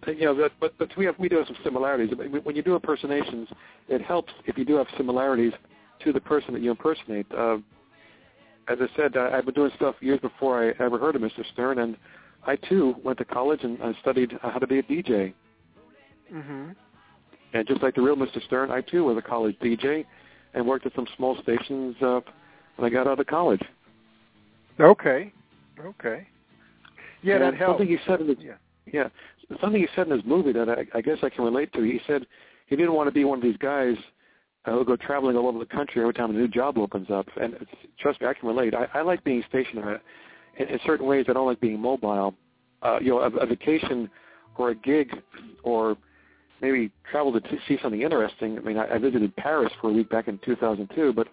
you 0.06 0.24
know, 0.24 0.34
but 0.34 0.52
but, 0.60 0.78
but 0.78 0.96
we 0.96 1.04
have 1.04 1.18
we 1.18 1.28
do 1.28 1.36
have 1.36 1.46
some 1.46 1.56
similarities. 1.64 2.10
When 2.42 2.56
you 2.56 2.62
do 2.62 2.74
impersonations, 2.74 3.48
it 3.88 4.02
helps 4.02 4.32
if 4.46 4.58
you 4.58 4.64
do 4.64 4.74
have 4.76 4.86
similarities 4.96 5.52
to 6.04 6.12
the 6.12 6.20
person 6.20 6.54
that 6.54 6.62
you 6.62 6.70
impersonate. 6.70 7.26
Uh, 7.32 7.58
as 8.68 8.78
I 8.80 8.86
said, 8.96 9.16
I, 9.16 9.38
I've 9.38 9.44
been 9.44 9.54
doing 9.54 9.70
stuff 9.76 9.96
years 10.00 10.20
before 10.20 10.62
I 10.62 10.84
ever 10.84 10.98
heard 10.98 11.16
of 11.16 11.22
Mr. 11.22 11.44
Stern, 11.52 11.78
and 11.78 11.96
I 12.46 12.56
too 12.56 12.94
went 13.04 13.18
to 13.18 13.24
college 13.24 13.60
and 13.62 13.80
I 13.82 13.92
studied 14.00 14.32
how 14.42 14.58
to 14.58 14.66
be 14.66 14.78
a 14.78 14.82
DJ. 14.82 15.34
Mm-hmm. 16.32 16.70
And 17.54 17.68
just 17.68 17.82
like 17.82 17.94
the 17.94 18.02
real 18.02 18.16
Mr. 18.16 18.42
Stern, 18.46 18.70
I 18.70 18.80
too 18.80 19.04
was 19.04 19.16
a 19.16 19.22
college 19.22 19.56
DJ 19.60 20.04
and 20.54 20.66
worked 20.66 20.86
at 20.86 20.94
some 20.94 21.06
small 21.16 21.36
stations 21.42 21.96
uh, 22.02 22.20
when 22.76 22.90
I 22.90 22.92
got 22.92 23.06
out 23.06 23.20
of 23.20 23.26
college. 23.26 23.62
Okay. 24.80 25.32
Okay. 25.80 26.26
Yeah, 27.22 27.34
and 27.34 27.42
that 27.44 27.54
helps. 27.54 27.78
Something 27.78 27.88
he 27.88 27.98
said 28.06 28.20
in 28.20 28.28
his, 28.28 28.36
Yeah. 28.40 28.54
yeah, 28.92 29.08
something 29.60 29.80
he 29.80 29.88
said 29.94 30.06
in 30.08 30.12
his 30.12 30.24
movie 30.24 30.52
that 30.52 30.68
I, 30.68 30.86
I 30.94 31.00
guess 31.00 31.18
I 31.22 31.30
can 31.30 31.44
relate 31.44 31.72
to. 31.74 31.82
He 31.82 32.00
said 32.06 32.26
he 32.66 32.76
didn't 32.76 32.94
want 32.94 33.08
to 33.08 33.12
be 33.12 33.24
one 33.24 33.38
of 33.38 33.44
these 33.44 33.56
guys 33.58 33.96
uh, 34.64 34.72
who 34.72 34.84
go 34.84 34.96
traveling 34.96 35.36
all 35.36 35.48
over 35.48 35.58
the 35.58 35.66
country 35.66 36.00
every 36.00 36.14
time 36.14 36.30
a 36.30 36.32
new 36.32 36.48
job 36.48 36.78
opens 36.78 37.10
up. 37.10 37.26
And 37.40 37.54
it's, 37.54 37.70
trust 37.98 38.20
me, 38.20 38.26
I 38.26 38.34
can 38.34 38.48
relate. 38.48 38.74
I, 38.74 38.86
I 38.94 39.02
like 39.02 39.22
being 39.24 39.44
stationary. 39.48 39.98
In, 40.58 40.68
in 40.68 40.78
certain 40.84 41.06
ways, 41.06 41.26
I 41.28 41.32
don't 41.32 41.46
like 41.46 41.60
being 41.60 41.80
mobile. 41.80 42.34
Uh, 42.82 42.98
you 43.00 43.10
know, 43.10 43.18
a, 43.20 43.28
a 43.36 43.46
vacation 43.46 44.10
or 44.56 44.70
a 44.70 44.74
gig 44.74 45.10
or 45.62 45.96
maybe 46.60 46.90
travel 47.10 47.32
to 47.32 47.40
t- 47.40 47.58
see 47.68 47.78
something 47.82 48.02
interesting. 48.02 48.58
I 48.58 48.60
mean, 48.62 48.78
I, 48.78 48.94
I 48.94 48.98
visited 48.98 49.34
Paris 49.36 49.72
for 49.80 49.90
a 49.90 49.92
week 49.92 50.10
back 50.10 50.28
in 50.28 50.38
2002, 50.44 51.12
but 51.12 51.28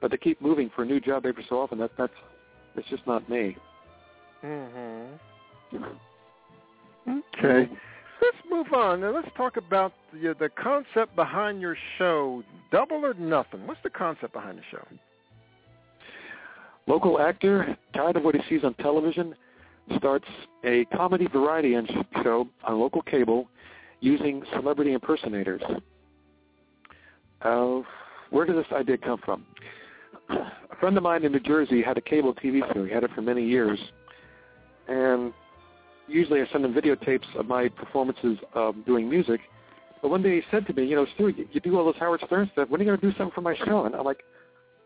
but 0.00 0.10
to 0.10 0.18
keep 0.18 0.40
moving 0.40 0.70
for 0.74 0.82
a 0.82 0.86
new 0.86 1.00
job 1.00 1.26
every 1.26 1.44
so 1.48 1.60
often, 1.60 1.78
that 1.78 1.90
that's 1.98 2.12
that's 2.74 2.88
just 2.88 3.06
not 3.06 3.28
me. 3.28 3.56
Mm-hmm. 4.44 5.84
Okay. 7.38 7.70
Let's 8.20 8.36
move 8.50 8.72
on. 8.72 9.00
Now 9.00 9.14
let's 9.14 9.28
talk 9.36 9.56
about 9.56 9.92
the, 10.12 10.34
the 10.38 10.48
concept 10.48 11.14
behind 11.14 11.60
your 11.60 11.76
show, 11.98 12.42
Double 12.70 13.04
or 13.04 13.14
Nothing. 13.14 13.66
What's 13.66 13.82
the 13.82 13.90
concept 13.90 14.32
behind 14.32 14.58
the 14.58 14.62
show? 14.70 14.86
Local 16.86 17.20
actor, 17.20 17.76
tired 17.94 18.16
of 18.16 18.24
what 18.24 18.34
he 18.34 18.40
sees 18.48 18.64
on 18.64 18.74
television, 18.74 19.34
starts 19.98 20.26
a 20.64 20.84
comedy 20.86 21.26
variety 21.26 21.76
show 22.22 22.48
on 22.64 22.78
local 22.80 23.02
cable 23.02 23.48
using 24.00 24.42
celebrity 24.54 24.92
impersonators. 24.92 25.62
Uh, 27.42 27.80
where 28.30 28.46
did 28.46 28.56
this 28.56 28.66
idea 28.72 28.96
come 28.96 29.20
from? 29.24 29.44
A 30.30 30.76
friend 30.80 30.96
of 30.96 31.02
mine 31.02 31.24
in 31.24 31.32
New 31.32 31.40
Jersey 31.40 31.82
had 31.82 31.98
a 31.98 32.00
cable 32.00 32.34
TV 32.34 32.60
show. 32.72 32.84
He 32.84 32.92
had 32.92 33.04
it 33.04 33.10
for 33.14 33.22
many 33.22 33.44
years. 33.44 33.78
And 34.88 35.32
usually 36.06 36.40
I 36.40 36.46
send 36.52 36.64
him 36.64 36.74
videotapes 36.74 37.34
of 37.38 37.46
my 37.46 37.68
performances 37.68 38.38
um, 38.54 38.82
doing 38.86 39.08
music. 39.08 39.40
But 40.00 40.10
one 40.10 40.22
day 40.22 40.36
he 40.36 40.42
said 40.50 40.66
to 40.66 40.72
me, 40.72 40.86
you 40.86 40.96
know, 40.96 41.06
Stu, 41.14 41.28
you, 41.28 41.48
you 41.52 41.60
do 41.60 41.78
all 41.78 41.86
this 41.86 42.00
Howard 42.00 42.20
Stern 42.26 42.48
stuff. 42.52 42.68
When 42.68 42.80
are 42.80 42.84
you 42.84 42.90
going 42.90 43.00
to 43.00 43.10
do 43.10 43.16
something 43.16 43.34
for 43.34 43.40
my 43.40 43.56
show? 43.56 43.84
And 43.84 43.94
I'm 43.94 44.04
like, 44.04 44.22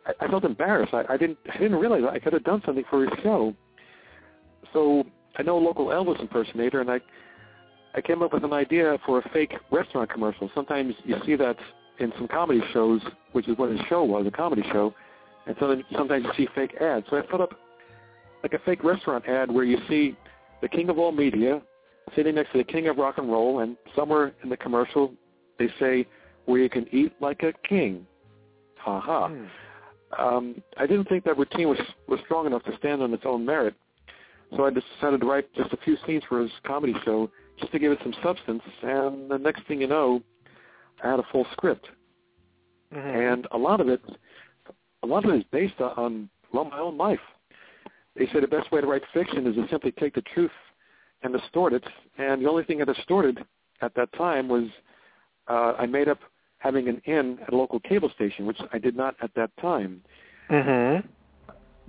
I, 0.06 0.24
I 0.24 0.28
felt 0.28 0.44
embarrassed. 0.44 0.94
I, 0.94 1.04
I 1.08 1.16
didn't 1.16 1.38
I 1.52 1.58
didn't 1.58 1.78
realize 1.78 2.02
I 2.10 2.18
could 2.18 2.32
have 2.32 2.44
done 2.44 2.62
something 2.64 2.84
for 2.90 3.04
his 3.04 3.12
show. 3.22 3.54
So 4.72 5.04
I 5.36 5.42
know 5.42 5.58
a 5.58 5.60
local 5.60 5.86
Elvis 5.86 6.20
impersonator, 6.20 6.80
and 6.80 6.90
I 6.90 7.00
I 7.94 8.00
came 8.00 8.22
up 8.22 8.32
with 8.32 8.44
an 8.44 8.52
idea 8.52 8.98
for 9.04 9.18
a 9.18 9.28
fake 9.30 9.52
restaurant 9.70 10.10
commercial. 10.10 10.50
Sometimes 10.54 10.94
you 11.04 11.16
see 11.26 11.36
that 11.36 11.56
in 11.98 12.12
some 12.16 12.26
comedy 12.26 12.62
shows, 12.72 13.00
which 13.32 13.48
is 13.48 13.58
what 13.58 13.70
his 13.70 13.80
show 13.88 14.02
was, 14.02 14.26
a 14.26 14.30
comedy 14.30 14.62
show, 14.72 14.94
and 15.46 15.56
so 15.58 15.68
then 15.68 15.84
sometimes 15.96 16.24
you 16.24 16.44
see 16.44 16.48
fake 16.54 16.74
ads. 16.80 17.06
So 17.10 17.16
I 17.16 17.22
put 17.22 17.40
up 17.40 17.52
like 18.42 18.54
a 18.54 18.58
fake 18.60 18.84
restaurant 18.84 19.26
ad 19.28 19.50
where 19.50 19.64
you 19.64 19.78
see 19.88 20.16
the 20.60 20.68
king 20.68 20.88
of 20.88 20.98
all 20.98 21.12
media 21.12 21.60
sitting 22.16 22.34
next 22.34 22.52
to 22.52 22.58
the 22.58 22.64
king 22.64 22.88
of 22.88 22.96
rock 22.98 23.18
and 23.18 23.30
roll, 23.30 23.60
and 23.60 23.76
somewhere 23.96 24.32
in 24.42 24.48
the 24.48 24.56
commercial 24.56 25.12
they 25.58 25.68
say, 25.78 26.06
where 26.46 26.60
you 26.60 26.68
can 26.68 26.86
eat 26.92 27.12
like 27.20 27.42
a 27.42 27.52
king. 27.68 28.06
Ha 28.78 29.00
ha. 29.00 29.28
Hmm. 29.28 29.44
Um, 30.18 30.62
I 30.76 30.86
didn't 30.86 31.08
think 31.08 31.24
that 31.24 31.38
routine 31.38 31.68
was 31.68 31.78
was 32.08 32.20
strong 32.24 32.46
enough 32.46 32.64
to 32.64 32.76
stand 32.76 33.02
on 33.02 33.14
its 33.14 33.22
own 33.24 33.46
merit, 33.46 33.74
so 34.56 34.66
I 34.66 34.70
decided 34.70 35.20
to 35.20 35.26
write 35.26 35.52
just 35.54 35.72
a 35.72 35.78
few 35.78 35.96
scenes 36.06 36.22
for 36.28 36.40
his 36.40 36.50
comedy 36.66 36.94
show 37.04 37.30
just 37.58 37.72
to 37.72 37.78
give 37.78 37.92
it 37.92 37.98
some 38.02 38.14
substance. 38.22 38.62
And 38.82 39.30
the 39.30 39.38
next 39.38 39.66
thing 39.66 39.80
you 39.80 39.86
know, 39.86 40.22
I 41.02 41.10
had 41.10 41.20
a 41.20 41.24
full 41.32 41.46
script, 41.52 41.86
Mm-hmm. 42.94 43.18
and 43.18 43.48
a 43.52 43.56
lot 43.56 43.80
of 43.80 43.88
it, 43.88 44.02
a 45.02 45.06
lot 45.06 45.24
of 45.24 45.30
it 45.32 45.38
is 45.38 45.44
based 45.50 45.80
on 45.80 46.28
well, 46.52 46.64
my 46.64 46.78
own 46.78 46.96
life. 46.96 47.20
They 48.16 48.26
say 48.26 48.40
the 48.40 48.46
best 48.46 48.70
way 48.72 48.80
to 48.80 48.86
write 48.86 49.02
fiction 49.12 49.46
is 49.46 49.54
to 49.56 49.66
simply 49.70 49.92
take 49.92 50.14
the 50.14 50.22
truth 50.34 50.50
and 51.22 51.32
distort 51.32 51.72
it. 51.72 51.84
And 52.18 52.44
the 52.44 52.48
only 52.48 52.64
thing 52.64 52.82
I 52.82 52.84
distorted 52.84 53.44
at 53.80 53.94
that 53.94 54.12
time 54.12 54.48
was 54.48 54.64
uh, 55.48 55.74
I 55.78 55.86
made 55.86 56.08
up 56.08 56.18
having 56.58 56.88
an 56.88 57.00
inn 57.06 57.38
at 57.46 57.52
a 57.52 57.56
local 57.56 57.80
cable 57.80 58.10
station, 58.14 58.46
which 58.46 58.58
I 58.72 58.78
did 58.78 58.96
not 58.96 59.16
at 59.22 59.30
that 59.34 59.50
time. 59.60 60.02
Mm-hmm. 60.50 61.06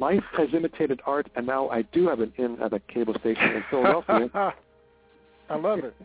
Life 0.01 0.23
has 0.37 0.49
imitated 0.53 1.01
art, 1.05 1.29
and 1.35 1.45
now 1.45 1.69
I 1.69 1.83
do 1.83 2.07
have 2.07 2.19
an 2.19 2.33
inn 2.37 2.57
at 2.61 2.73
a 2.73 2.79
cable 2.79 3.13
station 3.19 3.43
in 3.43 3.63
Philadelphia. 3.69 4.29
I 5.49 5.55
love 5.55 5.79
it. 5.79 5.95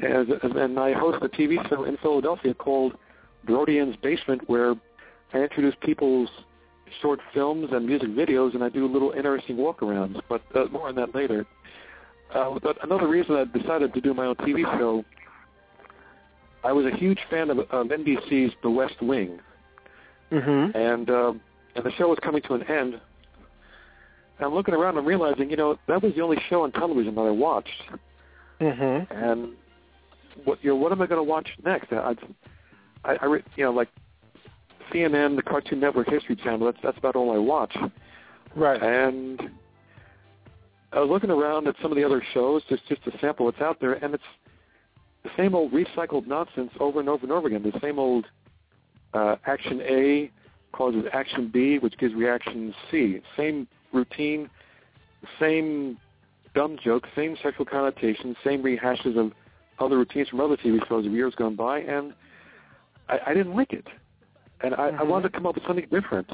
and, 0.00 0.30
and 0.56 0.78
I 0.78 0.92
host 0.92 1.18
a 1.22 1.28
TV 1.28 1.68
show 1.68 1.84
in 1.84 1.98
Philadelphia 1.98 2.54
called 2.54 2.94
Brodian's 3.46 3.96
Basement, 3.96 4.48
where 4.48 4.74
I 5.32 5.38
introduce 5.38 5.74
people's 5.82 6.28
short 7.00 7.20
films 7.32 7.70
and 7.72 7.86
music 7.86 8.10
videos, 8.10 8.54
and 8.54 8.62
I 8.62 8.68
do 8.68 8.86
little 8.86 9.12
interesting 9.12 9.56
walkarounds. 9.56 10.20
But 10.28 10.42
uh, 10.54 10.66
more 10.70 10.88
on 10.88 10.94
that 10.96 11.14
later. 11.14 11.46
Uh, 12.34 12.58
but 12.62 12.82
another 12.84 13.08
reason 13.08 13.34
I 13.36 13.44
decided 13.58 13.92
to 13.94 14.00
do 14.00 14.14
my 14.14 14.26
own 14.26 14.36
TV 14.36 14.62
show, 14.78 15.04
I 16.64 16.72
was 16.72 16.86
a 16.86 16.96
huge 16.96 17.18
fan 17.30 17.50
of, 17.50 17.58
of 17.58 17.86
NBC's 17.88 18.52
The 18.62 18.70
West 18.70 19.00
Wing, 19.02 19.38
Mm-hmm. 20.30 20.74
and 20.74 21.10
uh, 21.10 21.32
and 21.76 21.84
the 21.84 21.92
show 21.98 22.08
was 22.08 22.18
coming 22.22 22.40
to 22.42 22.54
an 22.54 22.62
end. 22.62 22.94
And 22.94 24.46
I'm 24.46 24.54
looking 24.54 24.72
around 24.72 24.96
and 24.96 25.06
realizing, 25.06 25.50
you 25.50 25.56
know, 25.58 25.78
that 25.88 26.02
was 26.02 26.14
the 26.14 26.22
only 26.22 26.38
show 26.48 26.62
on 26.62 26.72
television 26.72 27.14
that 27.16 27.20
I 27.20 27.30
watched. 27.30 27.68
Mm-hmm. 28.60 29.12
and 29.12 29.52
what 30.44 30.62
you 30.64 30.70
know 30.70 30.76
what 30.76 30.90
am 30.92 31.02
I 31.02 31.06
going 31.06 31.18
to 31.18 31.22
watch 31.22 31.48
next? 31.64 31.92
I, 31.92 32.14
I, 33.04 33.16
I 33.20 33.26
you 33.56 33.64
know 33.64 33.72
like 33.72 33.88
CNN, 34.92 35.36
the 35.36 35.42
Cartoon 35.42 35.80
Network 35.80 36.08
History 36.08 36.36
Channel. 36.36 36.66
That's 36.66 36.78
that's 36.82 36.98
about 36.98 37.16
all 37.16 37.34
I 37.34 37.38
watch. 37.38 37.76
Right. 38.54 38.82
And 38.82 39.40
I 40.92 41.00
was 41.00 41.08
looking 41.08 41.30
around 41.30 41.66
at 41.68 41.74
some 41.80 41.90
of 41.90 41.96
the 41.96 42.04
other 42.04 42.22
shows 42.34 42.62
just 42.68 42.86
just 42.88 43.02
to 43.04 43.12
sample 43.20 43.46
what's 43.46 43.60
out 43.60 43.80
there, 43.80 43.94
and 43.94 44.14
it's 44.14 44.22
the 45.22 45.30
same 45.36 45.54
old 45.54 45.72
recycled 45.72 46.26
nonsense 46.26 46.70
over 46.80 47.00
and 47.00 47.08
over 47.08 47.22
and 47.22 47.32
over 47.32 47.46
again. 47.46 47.62
The 47.62 47.78
same 47.80 47.98
old 47.98 48.26
uh, 49.14 49.36
action 49.46 49.80
A 49.82 50.30
causes 50.72 51.04
action 51.12 51.50
B, 51.52 51.78
which 51.78 51.96
gives 51.98 52.14
reaction 52.14 52.74
C. 52.90 53.20
Same 53.36 53.68
routine, 53.92 54.50
same 55.38 55.98
dumb 56.54 56.76
jokes, 56.82 57.08
same 57.14 57.36
sexual 57.42 57.66
connotations, 57.66 58.36
same 58.44 58.62
rehashes 58.62 59.16
of 59.16 59.32
other 59.78 59.98
routines 59.98 60.28
from 60.28 60.40
other 60.40 60.56
TV 60.56 60.86
shows 60.88 61.06
of 61.06 61.12
years 61.12 61.34
gone 61.34 61.56
by, 61.56 61.80
and 61.80 62.12
I, 63.08 63.18
I 63.28 63.34
didn't 63.34 63.56
like 63.56 63.72
it. 63.72 63.86
And 64.62 64.74
I, 64.74 64.88
I 64.88 64.90
Mhm. 64.92 65.08
wanted 65.08 65.32
to 65.32 65.36
come 65.36 65.46
up 65.46 65.54
with 65.54 65.64
something 65.64 65.86
different. 65.90 66.30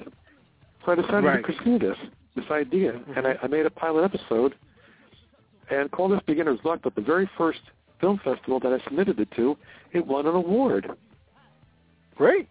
So 0.85 0.93
I 0.93 0.95
decided 0.95 1.25
Right. 1.25 1.45
to 1.45 1.53
pursue 1.53 1.79
this, 1.79 1.99
this 2.35 2.51
idea, 2.51 3.01
and 3.17 3.27
I, 3.27 3.39
I 3.43 3.47
made 3.47 3.67
a 3.67 3.71
pilot 3.71 4.05
episode 4.05 4.55
and 5.71 5.91
called 5.91 6.13
this 6.13 6.21
Beginner's 6.27 6.63
Luck, 6.65 6.81
but 6.83 6.95
the 6.95 7.01
very 7.01 7.27
first 7.37 7.61
film 8.01 8.19
festival 8.19 8.61
that 8.61 8.73
I 8.73 8.79
submitted 8.85 9.19
it 9.21 9.31
to, 9.33 9.57
it 9.93 10.07
won 10.07 10.27
an 10.27 10.35
award. 10.35 10.91
Great. 12.15 12.49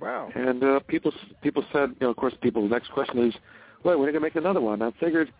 Wow. 0.00 0.30
And 0.34 0.62
uh, 0.62 0.80
people 0.80 1.12
people 1.40 1.64
said, 1.72 1.90
you 1.90 2.06
know, 2.06 2.10
of 2.10 2.16
course, 2.16 2.34
people. 2.42 2.62
The 2.62 2.68
next 2.68 2.90
question 2.90 3.18
is, 3.26 3.34
well, 3.84 3.98
when 3.98 4.08
are 4.08 4.10
you 4.10 4.18
gonna 4.18 4.26
make 4.26 4.36
another 4.36 4.60
one? 4.60 4.82
I 4.82 4.90
figured, 5.00 5.32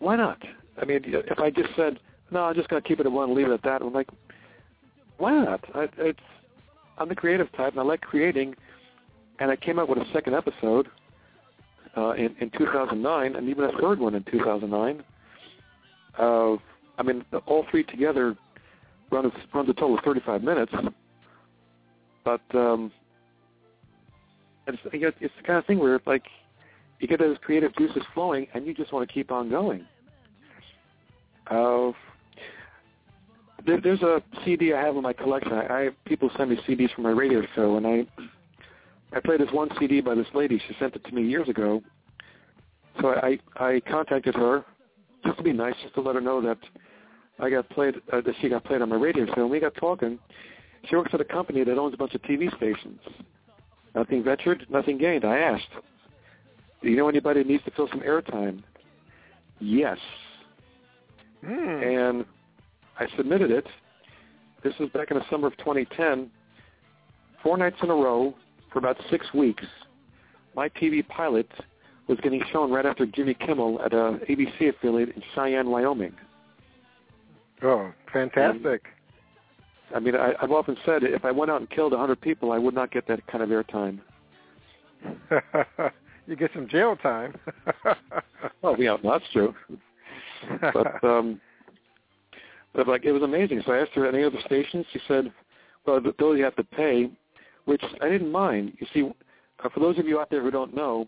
why 0.00 0.16
not? 0.16 0.42
I 0.80 0.84
mean, 0.84 1.02
if 1.04 1.38
I 1.38 1.50
just 1.50 1.74
said, 1.76 2.00
no, 2.30 2.44
I'm 2.44 2.54
just 2.54 2.68
gonna 2.68 2.82
keep 2.82 2.98
it 2.98 3.06
at 3.06 3.12
one, 3.12 3.28
and 3.28 3.36
leave 3.36 3.48
it 3.48 3.52
at 3.52 3.62
that, 3.62 3.82
I'm 3.82 3.92
like, 3.92 4.08
why 5.18 5.32
not? 5.32 5.64
I, 5.74 5.88
it's 5.98 6.18
I'm 6.98 7.08
the 7.08 7.14
creative 7.14 7.50
type, 7.52 7.72
and 7.72 7.80
I 7.80 7.84
like 7.84 8.00
creating. 8.00 8.54
And 9.40 9.50
I 9.50 9.56
came 9.56 9.78
up 9.78 9.88
with 9.88 9.98
a 9.98 10.06
second 10.12 10.34
episode 10.34 10.88
uh, 11.96 12.12
in 12.12 12.34
in 12.40 12.50
2009, 12.56 13.36
and 13.36 13.48
even 13.48 13.64
a 13.64 13.72
third 13.80 13.98
one 13.98 14.14
in 14.14 14.24
2009. 14.30 15.02
Uh, 16.18 16.56
I 16.96 17.02
mean, 17.02 17.24
all 17.46 17.66
three 17.70 17.82
together 17.84 18.36
run 19.10 19.30
runs 19.52 19.68
a 19.68 19.74
total 19.74 19.98
of 19.98 20.04
35 20.04 20.42
minutes 20.42 20.72
but 22.24 22.40
um, 22.54 22.90
it's 24.66 24.78
you 24.92 25.00
know, 25.00 25.12
it's 25.20 25.34
the 25.36 25.46
kind 25.46 25.58
of 25.58 25.66
thing 25.66 25.78
where 25.78 26.00
like 26.06 26.24
you 26.98 27.06
get 27.06 27.20
those 27.20 27.36
creative 27.42 27.76
juices 27.76 28.02
flowing, 28.14 28.46
and 28.54 28.66
you 28.66 28.74
just 28.74 28.92
want 28.92 29.06
to 29.06 29.12
keep 29.12 29.30
on 29.30 29.50
going. 29.50 29.86
Uh, 31.50 31.92
there, 33.66 33.80
there's 33.80 34.02
a 34.02 34.22
CD 34.44 34.72
I 34.72 34.80
have 34.80 34.96
in 34.96 35.02
my 35.02 35.12
collection. 35.12 35.52
I, 35.52 35.86
I 35.86 35.88
people 36.04 36.30
send 36.36 36.50
me 36.50 36.58
CDs 36.68 36.94
from 36.94 37.04
my 37.04 37.10
radio 37.10 37.42
show, 37.54 37.76
and 37.76 37.86
I 37.86 38.06
I 39.12 39.20
played 39.20 39.40
this 39.40 39.52
one 39.52 39.68
CD 39.78 40.00
by 40.00 40.14
this 40.14 40.26
lady. 40.34 40.60
She 40.68 40.74
sent 40.78 40.94
it 40.94 41.04
to 41.04 41.12
me 41.12 41.22
years 41.22 41.48
ago. 41.48 41.82
So 43.00 43.08
I 43.08 43.38
I 43.56 43.80
contacted 43.88 44.34
her 44.34 44.64
just 45.24 45.36
to 45.38 45.42
be 45.42 45.52
nice, 45.52 45.74
just 45.82 45.94
to 45.94 46.00
let 46.00 46.14
her 46.14 46.20
know 46.20 46.40
that 46.42 46.58
I 47.38 47.50
got 47.50 47.68
played 47.70 47.96
uh, 48.12 48.20
that 48.20 48.34
she 48.40 48.48
got 48.48 48.64
played 48.64 48.82
on 48.82 48.88
my 48.88 48.96
radio 48.96 49.26
show, 49.26 49.42
and 49.42 49.50
we 49.50 49.60
got 49.60 49.74
talking. 49.76 50.18
She 50.88 50.96
works 50.96 51.10
at 51.14 51.20
a 51.20 51.24
company 51.24 51.64
that 51.64 51.78
owns 51.78 51.94
a 51.94 51.96
bunch 51.96 52.14
of 52.14 52.22
TV 52.22 52.54
stations. 52.56 53.00
Nothing 53.94 54.22
ventured, 54.22 54.66
nothing 54.68 54.98
gained. 54.98 55.24
I 55.24 55.38
asked, 55.38 55.68
do 56.82 56.90
you 56.90 56.96
know 56.96 57.08
anybody 57.08 57.42
who 57.42 57.48
needs 57.48 57.64
to 57.64 57.70
fill 57.70 57.88
some 57.88 58.00
airtime? 58.00 58.62
Yes. 59.60 59.98
Hmm. 61.42 61.52
And 61.52 62.24
I 62.98 63.06
submitted 63.16 63.50
it. 63.50 63.66
This 64.62 64.74
was 64.78 64.88
back 64.90 65.10
in 65.10 65.18
the 65.18 65.24
summer 65.30 65.46
of 65.46 65.56
2010. 65.58 66.30
Four 67.42 67.58
nights 67.58 67.76
in 67.82 67.90
a 67.90 67.94
row 67.94 68.34
for 68.72 68.78
about 68.78 68.96
six 69.10 69.26
weeks. 69.34 69.64
My 70.56 70.68
TV 70.68 71.06
pilot 71.06 71.50
was 72.08 72.18
getting 72.22 72.42
shown 72.52 72.70
right 72.70 72.86
after 72.86 73.06
Jimmy 73.06 73.34
Kimmel 73.34 73.80
at 73.84 73.92
a 73.92 74.18
ABC 74.28 74.68
affiliate 74.68 75.10
in 75.10 75.22
Cheyenne, 75.34 75.70
Wyoming. 75.70 76.14
Oh, 77.62 77.92
fantastic. 78.12 78.84
I 79.94 80.00
mean, 80.00 80.16
I, 80.16 80.32
I've 80.40 80.50
often 80.50 80.76
said 80.84 81.02
if 81.02 81.24
I 81.24 81.30
went 81.30 81.50
out 81.50 81.60
and 81.60 81.70
killed 81.70 81.92
a 81.92 81.96
100 81.96 82.20
people, 82.20 82.52
I 82.52 82.58
would 82.58 82.74
not 82.74 82.90
get 82.90 83.06
that 83.08 83.26
kind 83.26 83.42
of 83.42 83.50
airtime. 83.50 84.00
you 86.26 86.36
get 86.36 86.50
some 86.54 86.68
jail 86.68 86.96
time. 86.96 87.34
well, 88.62 88.76
yeah, 88.78 88.96
that's 89.02 89.24
true. 89.32 89.54
But 90.60 91.02
um, 91.04 91.40
but 92.74 92.88
like 92.88 93.04
it 93.04 93.12
was 93.12 93.22
amazing. 93.22 93.62
So 93.64 93.72
I 93.72 93.78
asked 93.78 93.92
her 93.92 94.06
any 94.06 94.22
other 94.24 94.38
stations. 94.46 94.84
She 94.92 95.00
said, 95.06 95.32
"Well, 95.86 96.00
those 96.18 96.38
you 96.38 96.44
have 96.44 96.56
to 96.56 96.64
pay," 96.64 97.10
which 97.64 97.82
I 98.00 98.08
didn't 98.08 98.32
mind. 98.32 98.76
You 98.78 98.86
see, 98.92 99.12
uh, 99.64 99.68
for 99.68 99.80
those 99.80 99.98
of 99.98 100.06
you 100.06 100.20
out 100.20 100.30
there 100.30 100.42
who 100.42 100.50
don't 100.50 100.74
know, 100.74 101.06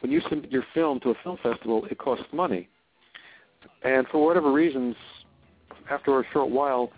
when 0.00 0.10
you 0.12 0.20
submit 0.28 0.50
your 0.50 0.64
film 0.74 1.00
to 1.00 1.10
a 1.10 1.14
film 1.22 1.36
festival, 1.42 1.84
it 1.90 1.98
costs 1.98 2.24
money. 2.32 2.68
And 3.82 4.06
for 4.08 4.24
whatever 4.24 4.52
reasons, 4.52 4.96
after 5.90 6.18
a 6.20 6.24
short 6.32 6.50
while, 6.50 6.92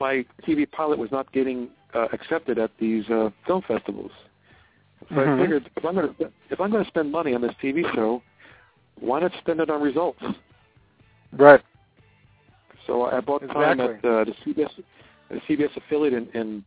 my 0.00 0.24
TV 0.46 0.70
pilot 0.70 0.98
was 0.98 1.10
not 1.10 1.30
getting 1.32 1.68
uh, 1.94 2.08
accepted 2.12 2.58
at 2.58 2.70
these 2.78 3.08
uh, 3.10 3.30
film 3.46 3.62
festivals. 3.62 4.10
So 5.08 5.16
Mhm. 5.16 5.38
I 5.38 5.42
figured 5.42 5.70
if 5.76 5.84
I'm 5.84 5.94
going 5.94 6.14
to 6.14 6.32
if 6.50 6.60
I'm 6.60 6.70
going 6.70 6.84
to 6.84 6.88
spend 6.88 7.12
money 7.12 7.34
on 7.34 7.40
this 7.40 7.54
TV 7.62 7.84
show, 7.94 8.22
why 9.00 9.20
not 9.20 9.32
spend 9.38 9.60
it 9.60 9.70
on 9.70 9.82
results? 9.82 10.22
right. 11.32 11.60
So 12.86 13.04
I 13.04 13.20
bought 13.20 13.46
time 13.48 13.80
at 13.80 14.04
uh, 14.04 14.24
the 14.24 14.34
CBS 14.44 14.70
the 15.28 15.40
CBS 15.48 15.76
affiliate 15.76 16.14
in, 16.14 16.28
in 16.40 16.64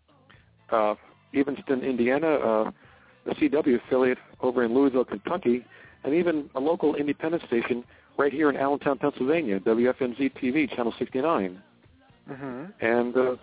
uh, 0.72 0.96
Evansville, 1.34 1.82
Indiana, 1.82 2.28
uh, 2.28 2.72
the 3.26 3.32
CW 3.36 3.80
affiliate 3.86 4.18
over 4.42 4.64
in 4.64 4.74
Louisville, 4.74 5.06
Kentucky, 5.06 5.66
and 6.04 6.14
even 6.14 6.50
a 6.56 6.60
local 6.60 6.96
independent 6.96 7.44
station 7.48 7.84
right 8.18 8.34
here 8.34 8.50
in 8.50 8.58
Allentown, 8.58 8.98
Pennsylvania, 8.98 9.60
WFMZ 9.62 10.32
TV, 10.42 10.70
channel 10.76 10.94
69. 11.00 11.62
hmm 12.28 12.64
And 12.82 13.16
uh, 13.16 13.36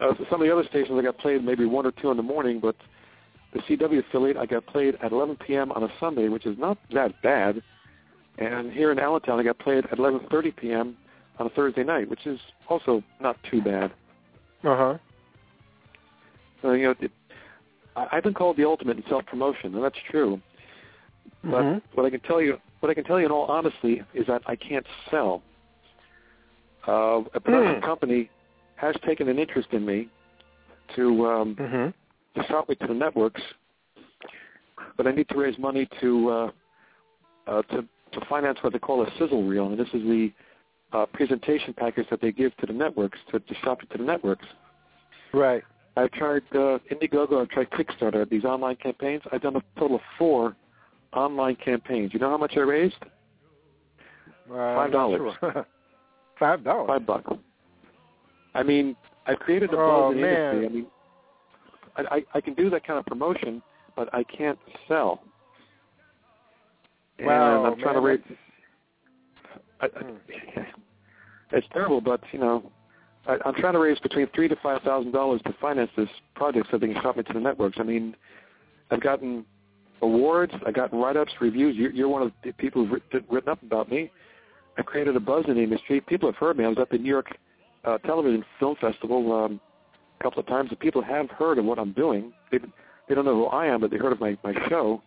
uh, 0.00 0.14
some 0.28 0.40
of 0.40 0.46
the 0.46 0.52
other 0.52 0.64
stations 0.68 0.98
I 0.98 1.02
got 1.02 1.18
played 1.18 1.44
maybe 1.44 1.66
one 1.66 1.86
or 1.86 1.92
two 1.92 2.10
in 2.10 2.16
the 2.16 2.22
morning, 2.22 2.58
but 2.58 2.74
the 3.52 3.60
CW 3.60 4.04
affiliate 4.08 4.36
I 4.36 4.46
got 4.46 4.66
played 4.66 4.96
at 5.02 5.12
11 5.12 5.36
p.m. 5.46 5.72
on 5.72 5.82
a 5.84 5.88
Sunday, 5.98 6.28
which 6.28 6.46
is 6.46 6.58
not 6.58 6.78
that 6.92 7.20
bad. 7.22 7.62
And 8.38 8.72
here 8.72 8.90
in 8.90 8.98
Allentown, 8.98 9.38
I 9.38 9.42
got 9.42 9.58
played 9.58 9.84
at 9.86 9.98
11:30 9.98 10.56
p.m. 10.56 10.96
on 11.40 11.46
a 11.46 11.50
Thursday 11.50 11.82
night, 11.82 12.08
which 12.08 12.26
is 12.26 12.38
also 12.68 13.02
not 13.18 13.36
too 13.50 13.62
bad. 13.62 13.92
Uh-huh. 14.62 14.98
So, 16.60 16.72
you 16.72 16.84
know, 16.84 16.94
it, 17.00 17.10
I, 17.96 18.06
I've 18.12 18.22
been 18.22 18.34
called 18.34 18.58
the 18.58 18.66
ultimate 18.66 18.98
in 18.98 19.04
self-promotion, 19.08 19.74
and 19.74 19.82
that's 19.82 19.98
true. 20.10 20.40
But 21.42 21.64
Mhm. 21.64 21.82
what 21.94 22.04
I 22.04 22.10
can 22.10 22.20
tell 22.20 22.40
you, 22.40 22.60
what 22.80 22.90
I 22.90 22.94
can 22.94 23.04
tell 23.04 23.18
you 23.18 23.26
in 23.26 23.32
all 23.32 23.46
honesty, 23.46 24.02
is 24.12 24.26
that 24.26 24.42
I 24.46 24.54
can't 24.54 24.86
sell. 25.10 25.42
Uh, 26.86 27.22
a 27.34 27.40
production 27.40 27.76
Hmm. 27.76 27.86
company 27.86 28.30
has 28.76 28.94
taken 29.00 29.28
an 29.28 29.38
interest 29.38 29.72
in 29.72 29.84
me 29.84 30.08
to 30.94 31.26
um, 31.26 31.56
Mhm. 31.56 31.94
to 32.34 32.42
shop 32.44 32.68
me 32.68 32.74
to 32.76 32.86
the 32.86 32.94
networks, 32.94 33.42
but 34.96 35.06
I 35.06 35.12
need 35.12 35.28
to 35.30 35.38
raise 35.38 35.58
money 35.58 35.86
to 36.00 36.30
uh, 36.30 36.50
uh, 37.46 37.62
to 37.62 37.86
to 38.12 38.20
finance 38.26 38.62
what 38.62 38.72
they 38.72 38.78
call 38.78 39.02
a 39.02 39.10
sizzle 39.18 39.44
reel, 39.44 39.66
and 39.68 39.78
this 39.78 39.88
is 39.88 40.02
the 40.02 40.32
uh, 40.92 41.06
presentation 41.06 41.72
package 41.74 42.06
that 42.10 42.20
they 42.20 42.32
give 42.32 42.56
to 42.58 42.66
the 42.66 42.72
networks 42.72 43.18
to, 43.30 43.38
to 43.40 43.54
shop 43.62 43.82
it 43.82 43.90
to 43.90 43.98
the 43.98 44.04
networks. 44.04 44.46
Right. 45.32 45.62
I've 45.96 46.10
tried 46.12 46.42
uh, 46.52 46.78
Indiegogo, 46.90 47.40
I've 47.42 47.48
tried 47.48 47.70
Kickstarter, 47.70 48.28
these 48.28 48.44
online 48.44 48.76
campaigns. 48.76 49.22
I've 49.32 49.42
done 49.42 49.56
a 49.56 49.62
total 49.78 49.96
of 49.96 50.02
four 50.18 50.56
online 51.12 51.56
campaigns. 51.56 52.12
You 52.14 52.20
know 52.20 52.30
how 52.30 52.38
much 52.38 52.52
I 52.56 52.60
raised? 52.60 52.94
Uh, 54.50 54.54
Five 54.74 54.92
dollars. 54.92 55.32
sure. 55.40 55.66
Five 56.38 56.64
dollars. 56.64 56.86
Five 56.88 57.06
bucks. 57.06 57.32
I 58.54 58.62
mean, 58.62 58.96
I've 59.26 59.38
created 59.38 59.70
a 59.72 59.76
Oh, 59.76 60.08
buzz 60.08 60.16
in 60.16 60.20
the 60.22 60.26
man. 60.26 60.56
industry. 60.56 60.66
I 60.66 60.72
mean, 60.72 60.86
I, 61.96 62.14
I, 62.16 62.22
I 62.34 62.40
can 62.40 62.54
do 62.54 62.70
that 62.70 62.84
kind 62.86 62.98
of 62.98 63.06
promotion, 63.06 63.62
but 63.96 64.12
I 64.14 64.24
can't 64.24 64.58
sell. 64.88 65.22
Wow, 67.20 67.64
and 67.64 67.74
I'm 67.74 67.80
trying 67.80 67.94
to 67.96 68.00
man, 68.00 68.10
raise. 68.10 68.20
I, 69.80 69.86
I, 69.86 70.66
it's 71.52 71.66
terrible, 71.72 72.00
but 72.00 72.20
you 72.32 72.38
know, 72.38 72.70
I, 73.26 73.36
I'm 73.44 73.54
trying 73.54 73.74
to 73.74 73.78
raise 73.78 73.98
between 73.98 74.28
three 74.34 74.48
to 74.48 74.56
five 74.62 74.82
thousand 74.82 75.12
dollars 75.12 75.40
to 75.46 75.54
finance 75.60 75.90
this 75.96 76.08
project 76.34 76.68
so 76.70 76.78
they 76.78 76.88
can 76.92 77.02
shop 77.02 77.16
me 77.16 77.22
to 77.22 77.32
the 77.32 77.40
networks. 77.40 77.78
I 77.80 77.82
mean, 77.82 78.16
I've 78.90 79.02
gotten 79.02 79.44
awards, 80.02 80.52
I've 80.66 80.74
gotten 80.74 80.98
write-ups, 80.98 81.32
reviews. 81.40 81.76
You're, 81.76 81.92
you're 81.92 82.08
one 82.08 82.22
of 82.22 82.32
the 82.42 82.52
people 82.52 82.84
who've 82.84 83.00
writ- 83.12 83.24
written 83.30 83.50
up 83.50 83.62
about 83.62 83.90
me. 83.90 84.10
I 84.78 84.82
created 84.82 85.14
a 85.16 85.20
buzz 85.20 85.44
in 85.48 85.54
the 85.54 85.62
industry. 85.62 86.00
People 86.00 86.28
have 86.30 86.36
heard 86.36 86.56
me. 86.56 86.64
I 86.64 86.68
was 86.68 86.78
at 86.80 86.90
the 86.90 86.98
New 86.98 87.08
York 87.08 87.36
uh, 87.84 87.98
Television 87.98 88.44
Film 88.58 88.76
Festival 88.80 89.32
um, 89.32 89.60
a 90.18 90.22
couple 90.22 90.40
of 90.40 90.46
times, 90.46 90.70
and 90.70 90.78
people 90.78 91.02
have 91.02 91.28
heard 91.30 91.58
of 91.58 91.64
what 91.64 91.78
I'm 91.78 91.92
doing. 91.92 92.32
They 92.50 92.58
they 93.08 93.14
don't 93.14 93.24
know 93.24 93.34
who 93.34 93.46
I 93.46 93.66
am, 93.66 93.80
but 93.80 93.90
they 93.90 93.96
heard 93.96 94.12
of 94.12 94.20
my 94.20 94.38
my 94.42 94.54
show. 94.68 95.02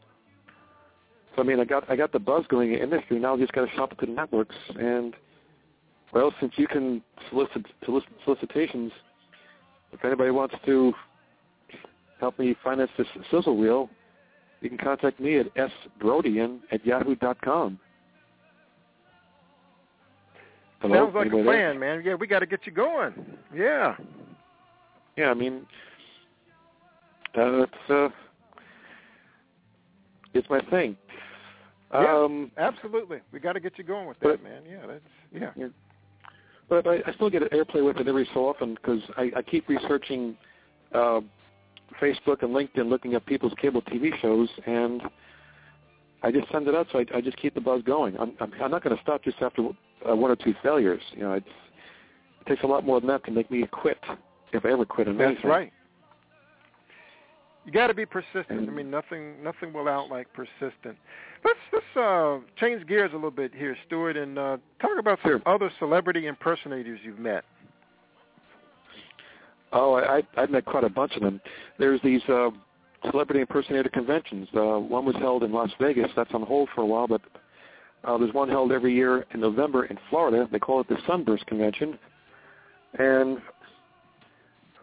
So 1.36 1.42
I 1.42 1.46
mean, 1.46 1.60
I 1.60 1.66
got 1.66 1.90
I 1.90 1.96
got 1.96 2.12
the 2.12 2.20
buzz 2.20 2.46
going 2.50 2.74
in 2.74 2.78
the 2.78 2.84
industry. 2.84 3.20
Now 3.20 3.36
I 3.36 3.40
just 3.40 3.54
got 3.54 3.66
to 3.66 3.76
shop 3.76 3.92
it 3.92 4.00
to 4.00 4.06
the 4.06 4.12
networks. 4.12 4.56
And 4.76 5.16
well, 6.14 6.34
since 6.40 6.54
you 6.58 6.68
can 6.68 7.02
solicit 7.30 7.66
solicit 7.86 8.10
solicitations, 8.24 8.92
if 9.92 10.04
anybody 10.06 10.32
wants 10.32 10.56
to 10.66 10.94
help 12.20 12.38
me 12.40 12.56
finance 12.64 12.92
this 12.98 13.08
sizzle 13.32 13.58
reel, 13.58 13.90
you 14.62 14.70
can 14.70 14.78
contact 14.78 15.20
me 15.20 15.38
at 15.40 15.48
sbrodian 15.56 16.60
at 16.72 16.86
yahoo 16.86 17.16
dot 17.16 17.40
com. 17.42 17.80
Hello? 20.82 20.96
Sounds 21.06 21.16
like 21.16 21.28
a 21.28 21.30
Anybody 21.30 21.44
there? 21.44 21.72
plan, 21.74 21.80
man. 21.80 22.04
Yeah, 22.06 22.16
we 22.16 22.28
got 22.28 22.40
to 22.40 22.46
get 22.46 22.66
you 22.66 22.72
going. 22.74 23.14
Yeah. 23.56 23.96
Yeah, 25.16 25.30
I 25.30 25.34
mean, 25.34 25.66
uh, 27.38 27.62
it's 27.64 27.90
uh, 27.90 28.10
it's 30.34 30.50
my 30.50 30.60
thing. 30.70 30.98
Yeah. 31.94 32.24
Um, 32.24 32.52
Absolutely. 32.58 33.20
We 33.32 33.40
got 33.40 33.54
to 33.54 33.60
get 33.60 33.78
you 33.78 33.84
going 33.84 34.08
with 34.08 34.18
But- 34.22 34.42
that, 34.42 34.44
man. 34.44 34.64
Yeah, 34.70 34.88
that's 34.88 35.54
yeah. 35.58 35.68
But 36.70 36.88
I, 36.88 36.98
I 37.06 37.14
still 37.14 37.30
get 37.30 37.50
airplay 37.52 37.86
with 37.86 37.98
it 37.98 38.08
every 38.08 38.28
so 38.34 38.48
often 38.48 38.76
because 38.76 39.02
I, 39.18 39.32
I 39.36 39.42
keep 39.42 39.68
researching 39.68 40.38
uh, 40.94 41.22
Facebook 42.02 42.44
and 42.44 42.56
LinkedIn, 42.56 42.90
looking 42.90 43.14
at 43.16 43.26
people's 43.26 43.54
cable 43.62 43.82
TV 43.82 44.12
shows, 44.22 44.50
and 44.66 45.02
I 46.24 46.32
just 46.32 46.52
send 46.52 46.68
it 46.68 46.76
out. 46.76 46.88
So 46.92 47.00
I, 47.00 47.06
I 47.18 47.22
just 47.22 47.38
keep 47.38 47.54
the 47.54 47.62
buzz 47.62 47.82
going. 47.84 48.18
I'm, 48.18 48.34
I'm, 48.40 48.52
I'm 48.62 48.72
not 48.72 48.84
going 48.84 48.96
to 48.96 49.02
stop 49.02 49.24
just 49.24 49.42
after 49.42 49.70
uh, 50.10 50.16
one 50.16 50.32
or 50.32 50.36
two 50.36 50.54
failures. 50.64 51.02
You 51.14 51.24
know, 51.24 51.34
it's, 51.34 51.48
it 52.42 52.48
takes 52.48 52.64
a 52.64 52.68
lot 52.68 52.86
more 52.86 53.00
than 53.00 53.10
that 53.10 53.24
to 53.26 53.32
make 53.32 53.52
me 53.52 53.66
quit, 53.72 54.00
if 54.52 54.66
I 54.66 54.72
ever 54.72 54.86
quit. 54.86 55.08
That's 55.08 55.20
anything. 55.20 55.50
right. 55.50 55.74
You 57.66 57.72
got 57.72 57.88
to 57.88 57.94
be 57.94 58.06
persistent. 58.06 58.50
I 58.68 58.72
mean, 58.72 58.92
nothing 58.92 59.42
nothing 59.42 59.72
will 59.72 59.88
out 59.88 60.10
like 60.10 60.28
persistent. 60.34 60.98
Let's 61.46 61.60
let's 61.72 61.86
uh, 61.98 62.40
change 62.60 62.86
gears 62.88 63.12
a 63.12 63.16
little 63.16 63.32
bit 63.32 63.54
here, 63.56 63.78
Stuart, 63.88 64.18
and 64.18 64.38
uh, 64.38 64.58
talk 64.82 64.92
about 65.00 65.20
some 65.24 65.32
Sure. 65.32 65.42
other 65.46 65.72
celebrity 65.80 66.28
impersonators 66.28 67.00
you've 67.04 67.20
met. 67.20 67.46
Oh, 69.72 69.94
I, 69.94 70.18
I- 70.18 70.42
I've 70.42 70.50
met 70.50 70.66
quite 70.66 70.84
a 70.84 70.90
bunch 70.90 71.16
of 71.16 71.22
them. 71.22 71.40
There's 71.80 72.02
these 72.02 72.22
uh, 72.30 72.50
celebrity 73.10 73.40
impersonator 73.42 73.90
conventions. 73.90 74.48
Uh, 74.56 74.78
one 74.80 75.06
was 75.06 75.16
held 75.16 75.44
in 75.44 75.52
Las 75.52 75.72
Vegas. 75.80 76.12
That's 76.16 76.34
on 76.34 76.44
hold 76.44 76.70
for 76.76 76.82
a 76.82 76.86
while, 76.86 77.08
but 77.08 77.22
uh, 78.04 78.18
there's 78.18 78.34
one 78.34 78.50
held 78.50 78.72
every 78.74 78.94
year 78.94 79.26
in 79.34 79.40
November 79.40 79.86
in 79.86 79.98
Florida. 80.10 80.48
They 80.52 80.60
call 80.60 80.82
it 80.82 80.90
the 80.90 80.98
Sunburst 81.08 81.46
Convention. 81.48 81.98
And 83.00 83.40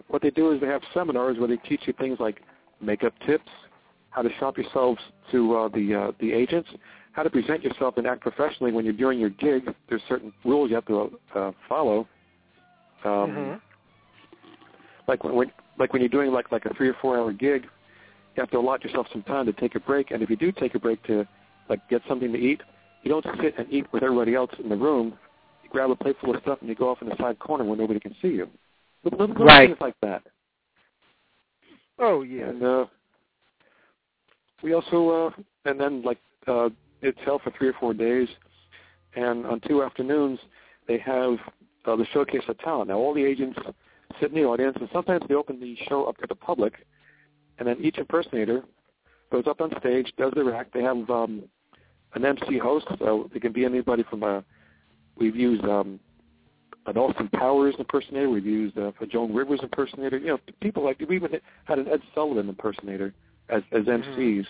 what 0.08 0.22
they 0.22 0.30
do 0.30 0.50
is 0.52 0.60
they 0.60 0.66
have 0.66 0.82
seminars 0.92 1.38
where 1.38 1.46
they 1.46 1.58
teach 1.58 1.82
you 1.84 1.92
things 1.98 2.18
like 2.18 2.42
makeup 2.80 3.12
tips, 3.26 3.48
how 4.10 4.22
to 4.22 4.30
shop 4.38 4.56
yourselves 4.58 5.00
to 5.30 5.56
uh, 5.56 5.68
the 5.68 5.94
uh, 5.94 6.12
the 6.20 6.32
agents, 6.32 6.68
how 7.12 7.22
to 7.22 7.30
present 7.30 7.62
yourself 7.62 7.96
and 7.96 8.06
act 8.06 8.20
professionally 8.20 8.72
when 8.72 8.84
you're 8.84 8.94
doing 8.94 9.18
your 9.18 9.30
gig. 9.30 9.68
There's 9.88 10.02
certain 10.08 10.32
rules 10.44 10.70
you 10.70 10.76
have 10.76 10.86
to 10.86 11.18
uh, 11.34 11.52
follow. 11.68 12.08
Um, 13.04 13.30
Mhm. 13.30 13.60
like 15.08 15.24
when, 15.24 15.34
when 15.34 15.52
like 15.78 15.92
when 15.92 16.02
you're 16.02 16.08
doing 16.08 16.32
like 16.32 16.52
like 16.52 16.66
a 16.66 16.74
three 16.74 16.88
or 16.88 16.94
four 17.00 17.16
hour 17.16 17.32
gig, 17.32 17.62
you 18.34 18.40
have 18.40 18.50
to 18.50 18.58
allot 18.58 18.84
yourself 18.84 19.06
some 19.12 19.22
time 19.22 19.46
to 19.46 19.52
take 19.52 19.74
a 19.74 19.80
break. 19.80 20.10
And 20.10 20.22
if 20.22 20.30
you 20.30 20.36
do 20.36 20.52
take 20.52 20.74
a 20.74 20.78
break 20.78 21.02
to 21.04 21.26
like 21.68 21.80
get 21.88 22.02
something 22.08 22.32
to 22.32 22.38
eat, 22.38 22.60
you 23.02 23.10
don't 23.10 23.24
sit 23.40 23.54
and 23.58 23.66
eat 23.72 23.86
with 23.92 24.02
everybody 24.02 24.34
else 24.34 24.50
in 24.62 24.68
the 24.68 24.76
room. 24.76 25.18
You 25.62 25.70
grab 25.70 25.90
a 25.90 25.96
plate 25.96 26.16
full 26.20 26.34
of 26.34 26.42
stuff 26.42 26.58
and 26.60 26.68
you 26.68 26.74
go 26.74 26.90
off 26.90 27.00
in 27.00 27.08
the 27.08 27.16
side 27.16 27.38
corner 27.38 27.64
where 27.64 27.76
nobody 27.76 28.00
can 28.00 28.14
see 28.20 28.28
you. 28.28 28.48
Little, 29.04 29.18
little, 29.20 29.34
little 29.34 29.46
Right. 29.46 29.68
things 29.68 29.80
like 29.80 29.94
that. 30.02 30.22
Oh 32.00 32.22
yeah. 32.22 32.48
And 32.48 32.62
uh, 32.62 32.86
we 34.62 34.72
also 34.72 35.28
uh, 35.36 35.42
and 35.64 35.78
then 35.78 36.02
like 36.02 36.18
uh, 36.46 36.70
it's 37.02 37.18
held 37.24 37.42
for 37.42 37.52
three 37.56 37.68
or 37.68 37.74
four 37.78 37.94
days, 37.94 38.28
and 39.14 39.46
on 39.46 39.60
two 39.60 39.82
afternoons 39.82 40.38
they 40.88 40.98
have 40.98 41.34
uh, 41.84 41.96
the 41.96 42.06
showcase 42.12 42.42
of 42.48 42.58
talent. 42.58 42.88
Now 42.88 42.96
all 42.96 43.14
the 43.14 43.24
agents 43.24 43.58
sit 44.20 44.30
in 44.30 44.36
the 44.36 44.44
audience, 44.44 44.76
and 44.80 44.88
sometimes 44.92 45.22
they 45.28 45.34
open 45.34 45.60
the 45.60 45.76
show 45.88 46.04
up 46.04 46.16
to 46.18 46.26
the 46.26 46.34
public, 46.34 46.74
and 47.58 47.68
then 47.68 47.76
each 47.80 47.98
impersonator 47.98 48.64
goes 49.30 49.44
up 49.46 49.60
on 49.60 49.70
stage, 49.78 50.12
does 50.18 50.32
their 50.34 50.54
act. 50.54 50.74
They 50.74 50.82
have 50.82 51.08
um, 51.10 51.44
an 52.14 52.24
MC 52.24 52.58
host. 52.58 52.86
So 52.98 53.30
it 53.34 53.42
can 53.42 53.52
be 53.52 53.64
anybody 53.64 54.04
from 54.08 54.22
a. 54.22 54.44
We've 55.16 55.36
used 55.36 55.64
um, 55.64 56.00
an 56.86 56.96
Austin 56.96 57.28
Powers 57.28 57.74
impersonator. 57.78 58.30
We've 58.30 58.46
used 58.46 58.78
uh, 58.78 58.92
a 59.00 59.06
Joan 59.06 59.34
Rivers 59.34 59.60
impersonator. 59.62 60.18
You 60.18 60.28
know, 60.28 60.38
people 60.60 60.84
like 60.84 61.00
we 61.06 61.16
even 61.16 61.30
had 61.64 61.78
an 61.78 61.88
Ed 61.88 62.00
Sullivan 62.14 62.48
impersonator 62.48 63.14
as 63.48 63.62
as 63.72 63.84
MCs. 63.84 64.46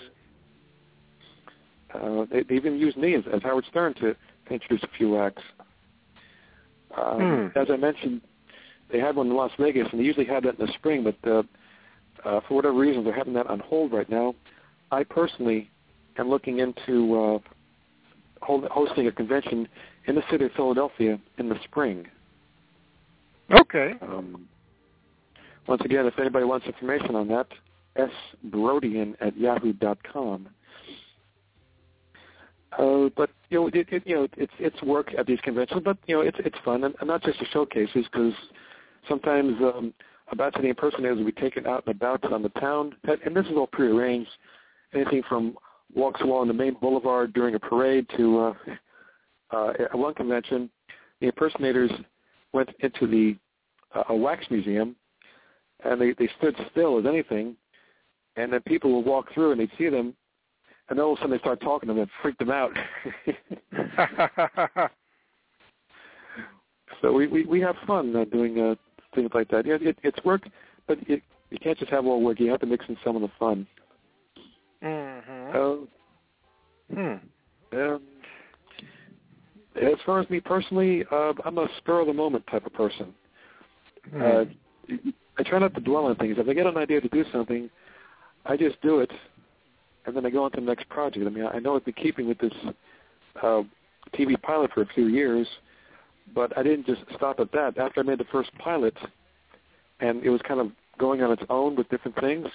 Uh, 1.94 2.24
they, 2.30 2.42
they 2.42 2.54
even 2.54 2.78
used 2.78 2.96
me 2.96 3.14
as, 3.14 3.24
as 3.32 3.42
Howard 3.42 3.64
Stern 3.68 3.94
to, 3.94 4.14
to 4.14 4.54
introduce 4.54 4.82
a 4.84 4.96
few 4.96 5.18
acts. 5.18 5.42
Um, 6.96 7.50
Hmm. 7.52 7.58
As 7.58 7.68
I 7.70 7.76
mentioned, 7.76 8.20
they 8.92 8.98
had 8.98 9.16
one 9.16 9.28
in 9.28 9.34
Las 9.34 9.52
Vegas, 9.58 9.88
and 9.90 10.00
they 10.00 10.04
usually 10.04 10.26
had 10.26 10.44
that 10.44 10.58
in 10.58 10.66
the 10.66 10.72
spring, 10.74 11.04
but 11.04 11.30
uh, 11.30 11.42
uh, 12.24 12.40
for 12.46 12.54
whatever 12.54 12.74
reason, 12.74 13.04
they're 13.04 13.14
having 13.14 13.34
that 13.34 13.46
on 13.46 13.60
hold 13.60 13.92
right 13.92 14.08
now. 14.08 14.34
I 14.90 15.04
personally 15.04 15.70
am 16.18 16.28
looking 16.28 16.58
into 16.58 17.14
uh, 17.14 17.38
hold, 18.42 18.64
hosting 18.64 19.06
a 19.06 19.12
convention 19.12 19.68
in 20.06 20.14
the 20.14 20.22
city 20.30 20.46
of 20.46 20.52
Philadelphia 20.52 21.18
in 21.38 21.48
the 21.48 21.56
spring. 21.64 22.06
Okay. 23.52 23.94
Um, 24.02 24.48
once 25.66 25.82
again, 25.84 26.06
if 26.06 26.18
anybody 26.18 26.44
wants 26.44 26.66
information 26.66 27.14
on 27.14 27.28
that, 27.28 27.46
sbrodian 28.46 29.14
at 29.20 29.36
yahoo 29.36 29.72
dot 29.72 29.98
com. 30.10 30.48
Uh, 32.78 33.08
but 33.16 33.30
you 33.48 33.60
know, 33.60 33.66
it, 33.68 33.88
it, 33.90 34.02
you 34.06 34.14
know, 34.14 34.28
it's 34.36 34.52
it's 34.58 34.80
work 34.82 35.12
at 35.18 35.26
these 35.26 35.40
conventions, 35.40 35.82
but 35.84 35.98
you 36.06 36.16
know, 36.16 36.22
it's 36.22 36.38
it's 36.40 36.56
fun, 36.64 36.84
and, 36.84 36.94
and 37.00 37.08
not 37.08 37.22
just 37.22 37.38
the 37.40 37.46
showcases, 37.52 38.06
because 38.10 38.32
sometimes 39.08 39.56
um, 39.60 39.92
about 40.30 40.54
the 40.54 40.68
impersonators 40.68 41.18
will 41.18 41.24
be 41.24 41.32
taken 41.32 41.66
out 41.66 41.84
and 41.86 41.96
about 41.96 42.24
on 42.32 42.42
the 42.42 42.48
town, 42.60 42.94
and 43.04 43.34
this 43.34 43.46
is 43.46 43.52
all 43.56 43.66
prearranged. 43.66 44.30
Anything 44.94 45.22
from 45.28 45.56
walks 45.94 46.20
along 46.20 46.48
the 46.48 46.54
main 46.54 46.74
boulevard 46.74 47.32
during 47.32 47.56
a 47.56 47.58
parade 47.58 48.06
to 48.16 48.38
uh, 48.38 48.54
uh, 49.50 49.72
at 49.78 49.98
one 49.98 50.14
convention, 50.14 50.70
the 51.20 51.26
impersonators 51.26 51.90
went 52.52 52.70
into 52.80 53.06
the 53.06 53.36
uh, 53.94 54.04
a 54.08 54.14
wax 54.14 54.46
museum, 54.50 54.96
and 55.84 56.00
they 56.00 56.12
they 56.12 56.28
stood 56.38 56.56
still 56.70 56.98
as 56.98 57.06
anything, 57.06 57.56
and 58.36 58.52
then 58.52 58.60
people 58.62 58.94
would 58.96 59.06
walk 59.06 59.32
through 59.32 59.52
and 59.52 59.60
they'd 59.60 59.70
see 59.78 59.88
them, 59.88 60.14
and 60.88 60.98
then 60.98 61.04
all 61.04 61.12
of 61.12 61.18
a 61.18 61.22
sudden 61.22 61.36
they 61.36 61.38
start 61.38 61.60
talking 61.60 61.88
to 61.88 61.94
them 61.94 62.02
and 62.02 62.10
freak 62.22 62.38
them 62.38 62.50
out. 62.50 62.72
so 67.00 67.12
we, 67.12 67.26
we 67.26 67.44
we 67.44 67.60
have 67.60 67.76
fun 67.86 68.14
uh, 68.14 68.24
doing 68.24 68.60
uh, 68.60 68.74
things 69.14 69.30
like 69.34 69.48
that. 69.48 69.66
Yeah, 69.66 69.78
it, 69.80 69.98
it's 70.02 70.24
work, 70.24 70.42
but 70.86 70.98
it, 71.08 71.22
you 71.50 71.58
can't 71.58 71.78
just 71.78 71.90
have 71.90 72.06
all 72.06 72.22
work. 72.22 72.40
You 72.40 72.50
have 72.50 72.60
to 72.60 72.66
mix 72.66 72.84
in 72.88 72.96
some 73.04 73.16
of 73.16 73.22
the 73.22 73.30
fun. 73.38 73.66
Mm 74.82 75.22
mhm. 75.28 75.54
Uh, 75.54 75.86
far 80.04 80.20
as 80.20 80.30
me 80.30 80.40
personally, 80.40 81.04
uh, 81.10 81.32
I'm 81.44 81.58
a 81.58 81.68
spur 81.78 82.00
of 82.00 82.06
the 82.06 82.12
moment 82.12 82.44
type 82.50 82.66
of 82.66 82.72
person. 82.72 83.14
Hmm. 84.12 84.22
Uh, 84.22 84.44
I 85.38 85.42
try 85.42 85.58
not 85.58 85.74
to 85.74 85.80
dwell 85.80 86.06
on 86.06 86.16
things. 86.16 86.36
If 86.38 86.48
I 86.48 86.52
get 86.52 86.66
an 86.66 86.76
idea 86.76 87.00
to 87.00 87.08
do 87.08 87.24
something, 87.32 87.70
I 88.46 88.56
just 88.56 88.80
do 88.82 89.00
it, 89.00 89.10
and 90.06 90.16
then 90.16 90.26
I 90.26 90.30
go 90.30 90.44
on 90.44 90.50
to 90.52 90.60
the 90.60 90.66
next 90.66 90.88
project. 90.88 91.26
I 91.26 91.30
mean, 91.30 91.46
I 91.46 91.58
know 91.58 91.76
I've 91.76 91.84
been 91.84 91.94
keeping 91.94 92.26
with 92.26 92.38
this 92.38 92.52
uh, 93.42 93.62
TV 94.14 94.40
pilot 94.42 94.70
for 94.72 94.82
a 94.82 94.86
few 94.86 95.06
years, 95.06 95.46
but 96.34 96.56
I 96.58 96.62
didn't 96.62 96.86
just 96.86 97.02
stop 97.16 97.40
at 97.40 97.52
that. 97.52 97.78
After 97.78 98.00
I 98.00 98.02
made 98.02 98.18
the 98.18 98.26
first 98.32 98.50
pilot, 98.58 98.94
and 100.00 100.22
it 100.22 100.30
was 100.30 100.40
kind 100.46 100.60
of 100.60 100.72
going 100.98 101.22
on 101.22 101.32
its 101.32 101.42
own 101.48 101.76
with 101.76 101.88
different 101.88 102.18
things, 102.20 102.46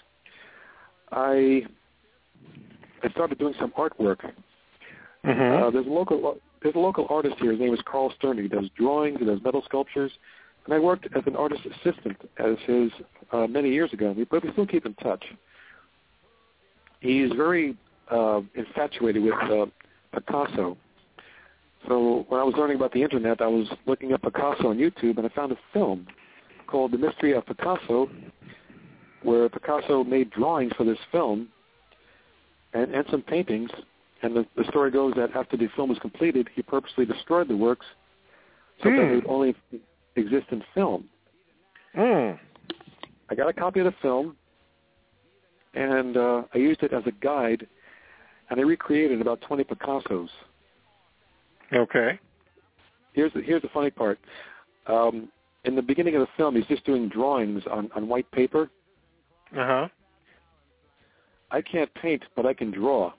I 1.11 1.65
I 3.03 3.09
started 3.09 3.37
doing 3.37 3.53
some 3.59 3.71
artwork. 3.71 4.31
Mhm. 5.23 5.61
Uh, 5.63 5.69
there's 5.71 5.87
a 5.87 5.89
local 5.89 6.39
there's 6.65 6.75
a 6.75 6.79
local 6.79 7.05
artist 7.11 7.35
here. 7.39 7.51
His 7.51 7.59
name 7.59 7.75
is 7.75 7.79
Carl 7.85 8.11
Stern. 8.17 8.39
He 8.39 8.47
does 8.47 8.65
drawings. 8.75 9.19
He 9.19 9.25
does 9.25 9.37
metal 9.43 9.61
sculptures. 9.65 10.11
And 10.65 10.73
I 10.73 10.79
worked 10.79 11.05
as 11.15 11.21
an 11.27 11.35
artist 11.35 11.61
assistant 11.63 12.17
as 12.39 12.55
his 12.65 12.89
uh, 13.31 13.45
many 13.45 13.69
years 13.69 13.93
ago. 13.93 14.15
But 14.31 14.43
we 14.43 14.51
still 14.53 14.65
keep 14.65 14.87
in 14.87 14.95
touch. 14.95 15.23
He's 17.01 17.31
very 17.33 17.77
uh, 18.09 18.41
infatuated 18.55 19.21
with 19.21 19.35
uh, 19.35 19.67
Picasso. 20.11 20.75
So 21.87 22.25
when 22.29 22.41
I 22.41 22.43
was 22.43 22.55
learning 22.57 22.77
about 22.77 22.93
the 22.93 23.03
internet, 23.03 23.41
I 23.41 23.47
was 23.47 23.67
looking 23.85 24.13
up 24.13 24.23
Picasso 24.23 24.69
on 24.69 24.79
YouTube, 24.79 25.19
and 25.19 25.27
I 25.27 25.29
found 25.35 25.51
a 25.51 25.57
film 25.71 26.07
called 26.65 26.93
The 26.93 26.97
Mystery 26.97 27.33
of 27.33 27.45
Picasso, 27.45 28.09
where 29.21 29.49
Picasso 29.49 30.03
made 30.03 30.31
drawings 30.31 30.71
for 30.75 30.83
this 30.83 30.97
film 31.11 31.47
and, 32.73 32.91
and 32.91 33.05
some 33.11 33.21
paintings. 33.21 33.69
And 34.21 34.35
the, 34.35 34.45
the 34.55 34.63
story 34.69 34.91
goes 34.91 35.13
that 35.15 35.35
after 35.35 35.57
the 35.57 35.67
film 35.75 35.89
was 35.89 35.99
completed, 35.99 36.49
he 36.55 36.61
purposely 36.61 37.05
destroyed 37.05 37.47
the 37.47 37.57
works 37.57 37.85
so 38.83 38.89
that 38.89 38.95
Hmm. 38.97 39.07
they 39.09 39.15
would 39.15 39.27
only 39.27 39.55
exist 40.15 40.47
in 40.51 40.63
film. 40.73 41.05
Hmm. 41.93 42.31
I 43.29 43.35
got 43.35 43.47
a 43.49 43.53
copy 43.53 43.79
of 43.79 43.85
the 43.85 43.93
film, 44.01 44.35
and 45.73 46.15
uh, 46.17 46.43
I 46.53 46.57
used 46.57 46.83
it 46.83 46.93
as 46.93 47.03
a 47.05 47.11
guide, 47.11 47.67
and 48.49 48.59
I 48.59 48.63
recreated 48.63 49.21
about 49.21 49.41
20 49.41 49.63
Picassos. 49.63 50.29
Okay. 51.73 52.19
Here's 53.13 53.33
the, 53.33 53.41
here's 53.41 53.61
the 53.61 53.69
funny 53.69 53.89
part. 53.89 54.19
Um, 54.87 55.29
in 55.63 55.75
the 55.75 55.81
beginning 55.81 56.15
of 56.15 56.21
the 56.21 56.27
film, 56.37 56.55
he's 56.55 56.65
just 56.67 56.85
doing 56.85 57.09
drawings 57.09 57.63
on, 57.71 57.89
on 57.95 58.07
white 58.07 58.29
paper. 58.31 58.69
Uh 59.57 59.65
huh. 59.65 59.87
I 61.51 61.61
can't 61.61 61.91
paint, 61.95 62.23
but 62.35 62.45
I 62.45 62.53
can 62.53 62.71
draw. 62.71 63.13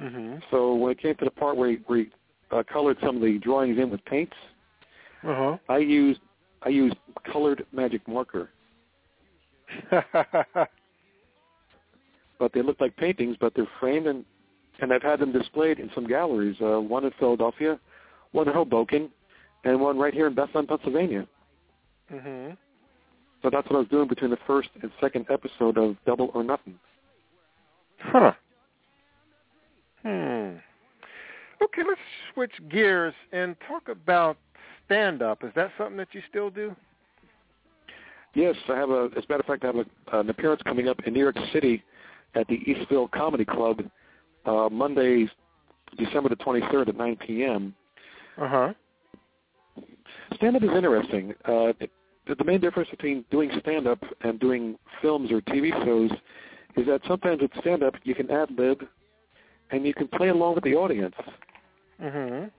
Mhm. 0.00 0.42
So 0.50 0.74
when 0.74 0.92
it 0.92 0.98
came 0.98 1.14
to 1.16 1.24
the 1.24 1.30
part 1.30 1.56
where 1.56 1.70
he, 1.70 1.76
where 1.86 1.98
he 1.98 2.10
uh, 2.50 2.62
colored 2.72 2.96
some 3.00 3.16
of 3.16 3.22
the 3.22 3.38
drawings 3.38 3.78
in 3.78 3.90
with 3.90 4.04
paints, 4.04 4.36
Uh 5.24 5.56
I 5.68 5.78
used 5.78 6.20
I 6.62 6.68
used 6.70 6.96
colored 7.24 7.66
magic 7.72 8.06
marker. 8.06 8.50
But 12.38 12.52
they 12.52 12.62
look 12.62 12.80
like 12.80 12.96
paintings, 12.96 13.36
but 13.40 13.52
they're 13.54 13.66
framed 13.80 14.06
and 14.06 14.24
and 14.80 14.92
I've 14.92 15.02
had 15.02 15.18
them 15.18 15.32
displayed 15.32 15.80
in 15.80 15.90
some 15.92 16.06
galleries. 16.06 16.56
Uh, 16.60 16.80
one 16.80 17.04
in 17.04 17.10
Philadelphia, 17.18 17.80
one 18.30 18.46
in 18.46 18.54
Hoboken, 18.54 19.10
and 19.64 19.80
one 19.80 19.98
right 19.98 20.14
here 20.14 20.28
in 20.28 20.34
Bethlehem, 20.34 20.68
Pennsylvania. 20.68 21.26
mhm. 22.12 22.56
So 23.42 23.50
that's 23.50 23.68
what 23.68 23.76
I 23.76 23.80
was 23.80 23.88
doing 23.88 24.06
between 24.08 24.30
the 24.30 24.38
first 24.46 24.68
and 24.82 24.90
second 25.00 25.26
episode 25.30 25.78
of 25.78 25.96
Double 26.06 26.30
or 26.34 26.42
Nothing. 26.44 26.78
Huh. 27.98 28.32
Hmm. 30.02 30.56
Okay, 31.60 31.82
let's 31.86 32.00
switch 32.32 32.52
gears 32.70 33.14
and 33.32 33.56
talk 33.66 33.88
about 33.88 34.36
stand 34.86 35.22
up. 35.22 35.42
Is 35.42 35.50
that 35.56 35.72
something 35.76 35.96
that 35.96 36.08
you 36.12 36.22
still 36.28 36.50
do? 36.50 36.74
Yes, 38.34 38.54
I 38.68 38.76
have 38.76 38.90
a. 38.90 39.08
As 39.16 39.24
a 39.24 39.26
matter 39.28 39.40
of 39.40 39.46
fact, 39.46 39.64
I 39.64 39.68
have 39.68 39.76
a, 39.76 40.18
an 40.18 40.30
appearance 40.30 40.62
coming 40.62 40.88
up 40.88 40.98
in 41.06 41.12
New 41.14 41.20
York 41.20 41.36
City 41.52 41.82
at 42.34 42.46
the 42.48 42.58
Eastville 42.58 43.10
Comedy 43.10 43.44
Club 43.44 43.80
uh, 44.46 44.68
Monday, 44.70 45.28
December 45.96 46.28
the 46.28 46.36
23rd 46.36 46.88
at 46.88 46.96
9 46.96 47.16
p.m. 47.26 47.74
Uh 48.40 48.48
huh. 48.48 48.72
Stand-up 50.34 50.62
is 50.62 50.70
interesting. 50.70 51.34
Uh, 51.46 51.72
it, 51.80 51.90
the 52.26 52.44
main 52.44 52.60
difference 52.60 52.90
between 52.90 53.24
doing 53.30 53.50
stand-up 53.60 54.02
and 54.20 54.38
doing 54.38 54.76
films 55.00 55.32
or 55.32 55.40
TV 55.40 55.72
shows 55.84 56.10
is 56.76 56.86
that 56.86 57.00
sometimes 57.08 57.40
with 57.40 57.50
stand-up 57.60 57.94
you 58.04 58.14
can 58.14 58.30
ad-lib 58.30 58.86
and 59.70 59.86
you 59.86 59.94
can 59.94 60.08
play 60.08 60.28
along 60.28 60.54
with 60.54 60.64
the 60.64 60.74
audience. 60.74 61.14
Mhm. 62.00 62.50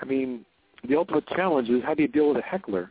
I 0.00 0.04
mean, 0.04 0.44
the 0.84 0.96
ultimate 0.96 1.26
challenge 1.28 1.68
is 1.68 1.82
how 1.82 1.94
do 1.94 2.02
you 2.02 2.08
deal 2.08 2.28
with 2.28 2.38
a 2.38 2.42
heckler? 2.42 2.90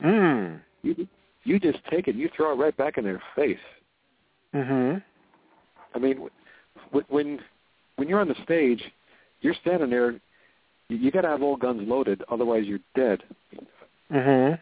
Hmm. 0.00 0.56
You 0.82 1.08
you 1.44 1.60
just 1.60 1.78
take 1.86 2.08
it, 2.08 2.16
you 2.16 2.28
throw 2.28 2.52
it 2.52 2.56
right 2.56 2.76
back 2.76 2.98
in 2.98 3.04
their 3.04 3.22
face. 3.34 3.58
Mhm. 4.52 5.02
I 5.94 5.98
mean, 5.98 6.28
when 7.08 7.40
when 7.96 8.08
you're 8.08 8.20
on 8.20 8.28
the 8.28 8.42
stage, 8.42 8.82
you're 9.40 9.54
standing 9.54 9.90
there. 9.90 10.12
You, 10.88 10.98
you 10.98 11.10
got 11.10 11.22
to 11.22 11.28
have 11.28 11.42
all 11.42 11.56
guns 11.56 11.86
loaded, 11.88 12.22
otherwise 12.28 12.66
you're 12.66 12.80
dead. 12.94 13.22
Mhm. 14.10 14.58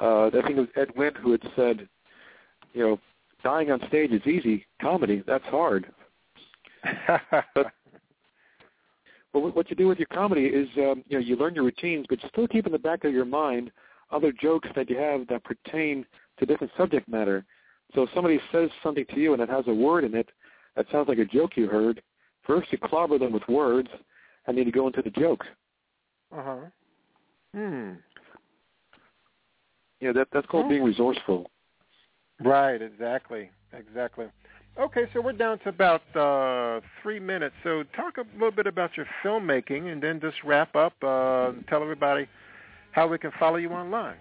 Uh, 0.00 0.26
I 0.26 0.30
think 0.30 0.50
it 0.50 0.56
was 0.56 0.68
Ed 0.76 0.96
Wynn 0.96 1.14
who 1.16 1.32
had 1.32 1.42
said, 1.54 1.88
you 2.72 2.82
know, 2.86 3.00
dying 3.42 3.70
on 3.70 3.86
stage 3.88 4.10
is 4.12 4.26
easy. 4.26 4.66
Comedy, 4.80 5.22
that's 5.26 5.44
hard. 5.46 5.92
But 7.54 7.72
But 9.32 9.40
what- 9.40 9.56
what 9.56 9.70
you 9.70 9.76
do 9.76 9.88
with 9.88 9.98
your 9.98 10.06
comedy 10.06 10.46
is, 10.46 10.68
um, 10.78 11.04
you 11.06 11.18
know, 11.18 11.24
you 11.24 11.36
learn 11.36 11.54
your 11.54 11.64
routines, 11.64 12.06
but 12.08 12.22
you 12.22 12.28
still 12.30 12.48
keep 12.48 12.66
in 12.66 12.72
the 12.72 12.78
back 12.78 13.04
of 13.04 13.12
your 13.12 13.26
mind 13.26 13.70
other 14.10 14.32
jokes 14.32 14.68
that 14.74 14.88
you 14.88 14.96
have 14.96 15.26
that 15.26 15.44
pertain 15.44 16.06
to 16.38 16.46
different 16.46 16.72
subject 16.78 17.06
matter. 17.08 17.44
So 17.94 18.02
if 18.02 18.10
somebody 18.14 18.40
says 18.50 18.70
something 18.82 19.04
to 19.06 19.20
you 19.20 19.34
and 19.34 19.42
it 19.42 19.50
has 19.50 19.66
a 19.68 19.74
word 19.74 20.04
in 20.04 20.14
it 20.14 20.30
that 20.76 20.86
sounds 20.90 21.08
like 21.08 21.18
a 21.18 21.24
joke 21.26 21.56
you 21.56 21.66
heard, 21.68 22.02
first 22.42 22.72
you 22.72 22.78
clobber 22.78 23.18
them 23.18 23.32
with 23.32 23.46
words, 23.48 23.88
and 24.46 24.56
then 24.56 24.64
you 24.64 24.72
go 24.72 24.86
into 24.86 25.02
the 25.02 25.10
joke. 25.10 25.44
uh 26.32 26.42
huh. 26.42 26.56
Hmm. 27.54 27.92
Yeah, 30.00 30.12
that 30.12 30.28
that's 30.32 30.46
called 30.46 30.68
being 30.68 30.84
resourceful. 30.84 31.50
Right. 32.40 32.80
Exactly. 32.80 33.50
Exactly. 33.72 34.26
Okay, 34.78 35.06
so 35.12 35.20
we're 35.20 35.32
down 35.32 35.58
to 35.60 35.70
about 35.70 36.02
uh, 36.14 36.80
three 37.02 37.18
minutes. 37.18 37.54
So 37.64 37.82
talk 37.96 38.16
a 38.18 38.24
little 38.34 38.52
bit 38.52 38.68
about 38.68 38.96
your 38.96 39.06
filmmaking, 39.24 39.90
and 39.90 40.00
then 40.00 40.20
just 40.20 40.36
wrap 40.44 40.76
up. 40.76 40.92
Uh, 41.02 41.50
tell 41.68 41.82
everybody 41.82 42.28
how 42.92 43.08
we 43.08 43.18
can 43.18 43.32
follow 43.40 43.56
you 43.56 43.70
online. 43.70 44.18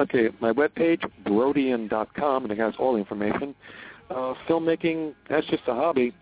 Okay, 0.00 0.30
my 0.40 0.50
webpage, 0.50 1.04
Brodian.com, 1.26 2.44
and 2.44 2.52
it 2.52 2.58
has 2.58 2.72
all 2.78 2.94
the 2.94 2.98
information. 2.98 3.54
Uh, 4.08 4.32
filmmaking, 4.48 5.14
that's 5.28 5.46
just 5.48 5.64
a 5.66 5.74
hobby. 5.74 6.14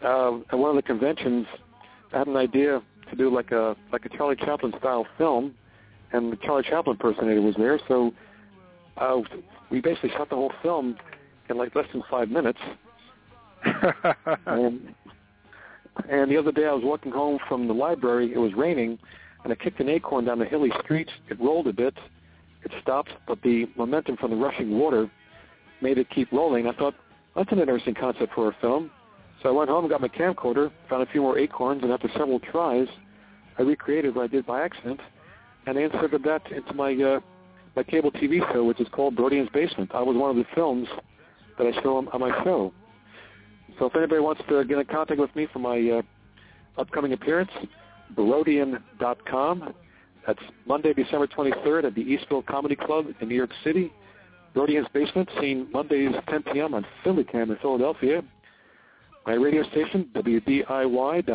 Uh, 0.00 0.36
at 0.52 0.58
one 0.58 0.70
of 0.70 0.76
the 0.76 0.82
conventions, 0.82 1.44
I 2.12 2.18
had 2.18 2.28
an 2.28 2.36
idea 2.36 2.82
to 3.10 3.16
do 3.16 3.34
like 3.34 3.50
a 3.50 3.74
like 3.92 4.04
a 4.04 4.10
Charlie 4.10 4.36
Chaplin 4.36 4.72
style 4.78 5.08
film, 5.18 5.56
and 6.12 6.32
the 6.32 6.36
Charlie 6.36 6.62
Chaplin 6.68 6.94
impersonator 6.94 7.42
was 7.42 7.56
there, 7.56 7.80
so 7.88 8.12
uh, 8.96 9.16
we 9.70 9.80
basically 9.80 10.10
shot 10.10 10.30
the 10.30 10.36
whole 10.36 10.52
film 10.62 10.96
in 11.50 11.56
like 11.56 11.74
less 11.74 11.86
than 11.92 12.02
five 12.10 12.28
minutes. 12.28 12.58
and, 14.46 14.94
and 16.08 16.30
the 16.30 16.36
other 16.36 16.52
day 16.52 16.66
I 16.66 16.72
was 16.72 16.84
walking 16.84 17.12
home 17.12 17.38
from 17.48 17.66
the 17.66 17.74
library. 17.74 18.32
It 18.32 18.38
was 18.38 18.52
raining, 18.54 18.98
and 19.44 19.52
I 19.52 19.56
kicked 19.56 19.80
an 19.80 19.88
acorn 19.88 20.24
down 20.24 20.38
the 20.38 20.44
hilly 20.44 20.70
street. 20.84 21.08
It 21.28 21.40
rolled 21.40 21.66
a 21.66 21.72
bit. 21.72 21.94
It 22.64 22.72
stopped, 22.82 23.12
but 23.26 23.40
the 23.42 23.66
momentum 23.76 24.16
from 24.16 24.30
the 24.30 24.36
rushing 24.36 24.78
water 24.78 25.10
made 25.80 25.98
it 25.98 26.08
keep 26.10 26.32
rolling. 26.32 26.66
I 26.66 26.72
thought, 26.72 26.94
that's 27.34 27.52
an 27.52 27.60
interesting 27.60 27.94
concept 27.94 28.34
for 28.34 28.48
a 28.48 28.56
film. 28.60 28.90
So 29.42 29.50
I 29.50 29.52
went 29.52 29.68
home 29.68 29.84
and 29.84 29.90
got 29.90 30.00
my 30.00 30.08
camcorder, 30.08 30.70
found 30.88 31.02
a 31.02 31.06
few 31.06 31.20
more 31.20 31.38
acorns, 31.38 31.82
and 31.82 31.92
after 31.92 32.08
several 32.16 32.40
tries, 32.40 32.88
I 33.58 33.62
recreated 33.62 34.14
what 34.14 34.24
I 34.24 34.26
did 34.26 34.46
by 34.46 34.62
accident, 34.62 35.00
and 35.66 35.78
I 35.78 35.82
inserted 35.82 36.22
that 36.24 36.50
into 36.50 36.74
my 36.74 36.94
uh, 36.94 37.20
my 37.74 37.82
cable 37.82 38.10
TV 38.10 38.40
show, 38.52 38.64
which 38.64 38.80
is 38.80 38.88
called 38.90 39.16
Brodian's 39.16 39.50
Basement. 39.50 39.90
I 39.94 40.02
was 40.02 40.16
one 40.16 40.30
of 40.30 40.36
the 40.36 40.46
films 40.54 40.88
that 41.58 41.66
I 41.66 41.82
show 41.82 41.96
on, 41.96 42.08
on 42.08 42.20
my 42.20 42.44
show. 42.44 42.72
So 43.78 43.86
if 43.86 43.96
anybody 43.96 44.20
wants 44.20 44.42
to 44.48 44.64
get 44.64 44.78
in 44.78 44.86
contact 44.86 45.20
with 45.20 45.34
me 45.36 45.46
for 45.52 45.58
my 45.58 45.78
uh, 45.98 46.02
upcoming 46.80 47.12
appearance, 47.12 47.50
Brodian.com. 48.14 49.74
That's 50.26 50.42
Monday, 50.66 50.92
December 50.92 51.26
23rd 51.26 51.84
at 51.84 51.94
the 51.94 52.04
Eastville 52.04 52.44
Comedy 52.46 52.74
Club 52.76 53.06
in 53.20 53.28
New 53.28 53.34
York 53.34 53.50
City. 53.62 53.92
Brodian's 54.54 54.88
Basement, 54.92 55.28
seen 55.40 55.68
Mondays 55.72 56.12
10 56.28 56.42
p.m. 56.52 56.74
on 56.74 56.84
Philly 57.04 57.24
Cam 57.24 57.50
in 57.50 57.56
Philadelphia. 57.58 58.22
My 59.26 59.34
radio 59.34 59.62
station, 59.70 60.08
WDIY.org. 60.14 61.32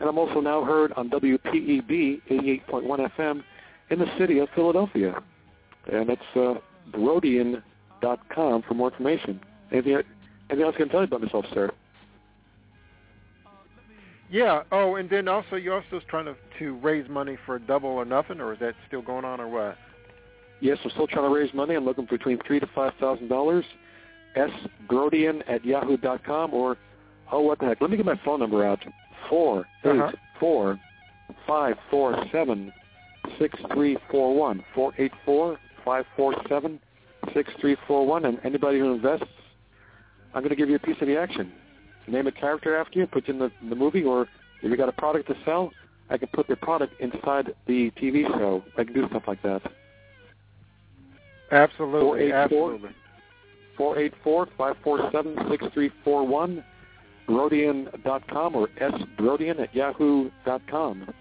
And 0.00 0.08
I'm 0.08 0.18
also 0.18 0.40
now 0.40 0.64
heard 0.64 0.92
on 0.94 1.08
WPEB 1.10 2.22
88.1 2.30 3.10
FM 3.16 3.42
in 3.90 3.98
the 3.98 4.06
city 4.18 4.38
of 4.40 4.48
Philadelphia. 4.54 5.22
And 5.92 6.10
it's 6.10 6.22
uh, 6.34 6.54
Brodian.com 8.04 8.62
for 8.62 8.74
more 8.74 8.90
information. 8.90 9.40
Anything, 9.72 10.02
anything 10.50 10.64
else 10.66 10.74
I 10.76 10.78
can 10.78 10.88
tell 10.88 11.00
you 11.00 11.06
about 11.06 11.22
myself, 11.22 11.44
sir? 11.52 11.70
Yeah. 14.30 14.62
Oh, 14.72 14.96
and 14.96 15.08
then 15.08 15.28
also 15.28 15.56
you're 15.56 15.74
also 15.74 16.00
trying 16.08 16.24
to 16.26 16.34
to 16.58 16.76
raise 16.78 17.08
money 17.08 17.36
for 17.46 17.56
a 17.56 17.60
Double 17.60 17.90
or 17.90 18.04
Nothing, 18.04 18.40
or 18.40 18.52
is 18.52 18.58
that 18.60 18.74
still 18.88 19.02
going 19.02 19.24
on, 19.24 19.40
or 19.40 19.48
what? 19.48 19.76
Yes, 20.60 20.78
I'm 20.84 20.90
still 20.90 21.06
trying 21.06 21.28
to 21.28 21.34
raise 21.34 21.52
money. 21.52 21.74
I'm 21.74 21.84
looking 21.84 22.06
for 22.06 22.16
between 22.16 22.38
three 22.46 22.60
to 22.60 22.66
five 22.74 22.92
thousand 23.00 23.28
dollars. 23.28 23.64
S 24.36 24.50
Brodian 24.88 25.42
at 25.48 25.64
yahoo 25.64 25.96
dot 25.96 26.24
com 26.24 26.52
or 26.54 26.76
oh 27.30 27.40
what 27.40 27.58
the 27.60 27.66
heck? 27.66 27.80
Let 27.80 27.90
me 27.90 27.96
get 27.96 28.06
my 28.06 28.18
phone 28.24 28.40
number 28.40 28.64
out. 28.66 28.80
Four 29.28 29.66
eight 29.84 29.90
Uh-huh. 30.00 30.12
four 30.40 30.80
five 31.46 31.76
four 31.90 32.16
seven 32.32 32.72
six 33.38 33.56
three 33.72 33.96
four 34.10 34.34
one. 34.34 34.64
Four 34.74 34.92
eight 34.98 35.12
four 35.24 35.58
five 35.84 36.04
four 36.16 36.34
seven 36.48 36.80
six 37.32 37.50
three 37.60 37.76
four 37.86 38.06
one. 38.06 38.24
And 38.24 38.38
anybody 38.44 38.78
who 38.78 38.92
invests, 38.94 39.26
I'm 40.34 40.42
going 40.42 40.50
to 40.50 40.56
give 40.56 40.68
you 40.68 40.76
a 40.76 40.80
piece 40.80 40.96
of 41.00 41.06
the 41.06 41.16
action. 41.16 41.52
Name 42.06 42.26
a 42.26 42.32
character 42.32 42.76
after 42.76 42.98
you, 42.98 43.06
put 43.06 43.28
you 43.28 43.34
in 43.34 43.40
the, 43.40 43.50
the 43.68 43.74
movie, 43.74 44.02
or 44.02 44.22
if 44.62 44.70
you 44.70 44.76
got 44.76 44.88
a 44.88 44.92
product 44.92 45.28
to 45.28 45.34
sell, 45.44 45.70
I 46.10 46.18
can 46.18 46.28
put 46.28 46.46
the 46.48 46.56
product 46.56 47.00
inside 47.00 47.54
the 47.66 47.90
TV 47.92 48.26
show. 48.38 48.62
I 48.76 48.84
can 48.84 48.92
do 48.92 49.08
stuff 49.08 49.22
like 49.26 49.42
that. 49.42 49.62
Absolutely. 51.50 52.30
484. 52.30 52.72
Absolutely. 52.74 52.90
Four 53.76 53.98
eight 53.98 54.14
four 54.22 54.48
five 54.56 54.76
four 54.84 55.10
seven 55.12 55.36
six 55.50 55.64
three 55.72 55.90
four 56.04 56.26
one. 56.26 56.64
Brodian.com 57.28 58.54
or 58.54 58.68
sbrodian 58.78 59.58
at 59.60 59.74
yahoo 59.74 60.30
dot 60.44 60.60
com. 60.70 61.12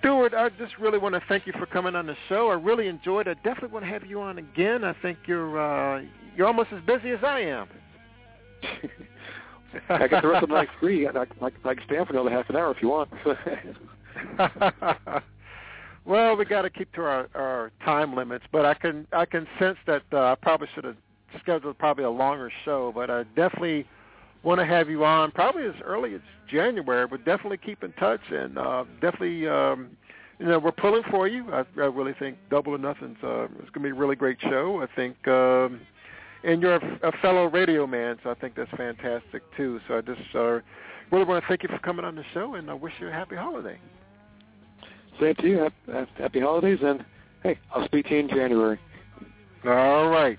Stuart, 0.00 0.34
I 0.34 0.48
just 0.50 0.78
really 0.78 0.98
want 0.98 1.14
to 1.14 1.22
thank 1.28 1.46
you 1.46 1.52
for 1.52 1.66
coming 1.66 1.94
on 1.94 2.06
the 2.06 2.16
show. 2.28 2.48
I 2.48 2.54
really 2.54 2.88
enjoyed 2.88 3.26
it. 3.28 3.38
I 3.38 3.46
definitely 3.46 3.68
want 3.70 3.84
to 3.84 3.90
have 3.90 4.04
you 4.06 4.20
on 4.20 4.38
again. 4.38 4.82
I 4.82 4.94
think 5.02 5.18
you're 5.26 5.60
uh, 5.60 6.02
you're 6.36 6.46
almost 6.46 6.70
as 6.72 6.82
busy 6.82 7.10
as 7.10 7.22
I 7.22 7.40
am. 7.40 7.68
I 9.88 10.08
got 10.08 10.22
the 10.22 10.28
rest 10.28 10.42
of 10.42 10.48
the 10.48 10.54
night 10.54 10.68
free. 10.80 11.06
I, 11.06 11.10
I, 11.10 11.26
I 11.42 11.74
can 11.74 11.84
stand 11.86 12.06
for 12.06 12.14
another 12.14 12.30
half 12.30 12.48
an 12.50 12.56
hour 12.56 12.70
if 12.72 12.82
you 12.82 12.88
want. 12.88 13.10
well, 16.04 16.36
we 16.36 16.44
got 16.44 16.62
to 16.62 16.70
keep 16.70 16.92
to 16.94 17.02
our, 17.02 17.28
our 17.34 17.70
time 17.84 18.14
limits, 18.14 18.44
but 18.50 18.64
I 18.64 18.74
can 18.74 19.06
I 19.12 19.26
can 19.26 19.46
sense 19.58 19.78
that 19.86 20.02
uh, 20.12 20.32
I 20.32 20.34
probably 20.34 20.68
should 20.74 20.84
have 20.84 20.96
scheduled 21.42 21.78
probably 21.78 22.04
a 22.04 22.10
longer 22.10 22.50
show, 22.64 22.90
but 22.94 23.10
I 23.10 23.24
definitely 23.36 23.86
want 24.42 24.60
to 24.60 24.66
have 24.66 24.88
you 24.88 25.04
on 25.04 25.30
probably 25.32 25.64
as 25.64 25.74
early 25.84 26.14
as 26.14 26.20
January, 26.50 27.06
but 27.06 27.24
definitely 27.24 27.58
keep 27.58 27.82
in 27.84 27.92
touch 27.92 28.20
and 28.30 28.58
uh, 28.58 28.84
definitely 29.00 29.46
um, 29.46 29.96
you 30.38 30.46
know 30.46 30.58
we're 30.58 30.72
pulling 30.72 31.02
for 31.10 31.28
you. 31.28 31.52
I, 31.52 31.64
I 31.76 31.86
really 31.86 32.14
think 32.18 32.38
Double 32.50 32.74
or 32.74 32.78
Nothing's 32.78 33.18
uh, 33.22 33.44
it's 33.44 33.70
going 33.70 33.72
to 33.72 33.80
be 33.80 33.90
a 33.90 33.94
really 33.94 34.16
great 34.16 34.38
show. 34.40 34.82
I 34.82 34.94
think. 34.94 35.26
Um, 35.28 35.80
and 36.42 36.62
you're 36.62 36.76
a, 36.76 36.98
a 37.02 37.12
fellow 37.20 37.46
radio 37.46 37.86
man, 37.86 38.18
so 38.22 38.30
I 38.30 38.34
think 38.34 38.54
that's 38.54 38.70
fantastic 38.70 39.42
too. 39.56 39.80
So 39.86 39.98
I 39.98 40.00
just 40.00 40.20
uh, 40.34 40.60
really 41.10 41.24
want 41.24 41.42
to 41.42 41.48
thank 41.48 41.62
you 41.62 41.68
for 41.68 41.78
coming 41.78 42.04
on 42.04 42.14
the 42.14 42.24
show, 42.32 42.54
and 42.54 42.70
I 42.70 42.74
wish 42.74 42.94
you 42.98 43.08
a 43.08 43.12
happy 43.12 43.36
holiday. 43.36 43.78
Same 45.20 45.34
to 45.36 45.46
you. 45.46 45.58
Happy, 45.58 46.10
happy 46.16 46.40
holidays, 46.40 46.78
and 46.82 47.04
hey, 47.42 47.58
I'll 47.74 47.84
speak 47.84 48.06
to 48.06 48.14
you 48.14 48.20
in 48.20 48.28
January. 48.28 48.78
All 49.66 50.08
right. 50.08 50.38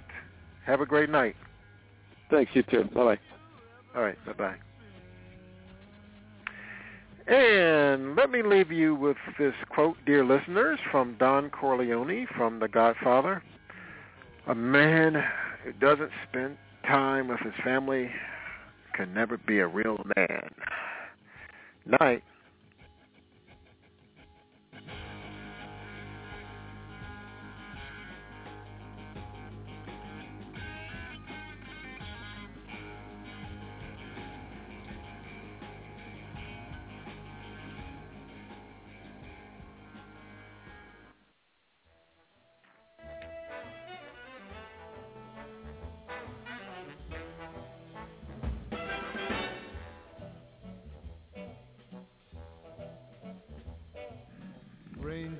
Have 0.65 0.81
a 0.81 0.85
great 0.85 1.09
night. 1.09 1.35
Thanks. 2.31 2.51
You 2.55 2.63
too. 2.63 2.85
Bye 2.85 3.03
bye. 3.15 3.30
All 3.95 4.01
right. 4.01 4.17
Bye-bye. 4.25 4.55
And 7.27 8.15
let 8.15 8.31
me 8.31 8.41
leave 8.41 8.71
you 8.71 8.95
with 8.95 9.17
this 9.37 9.53
quote, 9.69 9.95
dear 10.05 10.25
listeners, 10.25 10.79
from 10.91 11.15
Don 11.19 11.49
Corleone 11.49 12.27
from 12.35 12.59
The 12.59 12.67
Godfather. 12.67 13.43
A 14.47 14.55
man 14.55 15.23
who 15.63 15.71
doesn't 15.73 16.09
spend 16.27 16.57
time 16.85 17.27
with 17.27 17.39
his 17.39 17.53
family 17.63 18.09
can 18.93 19.13
never 19.13 19.37
be 19.37 19.59
a 19.59 19.67
real 19.67 20.03
man. 20.17 20.49
Night. 21.99 22.23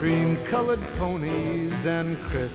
Cream-colored 0.00 0.80
ponies 0.98 1.74
and 1.84 2.16
crisp 2.30 2.54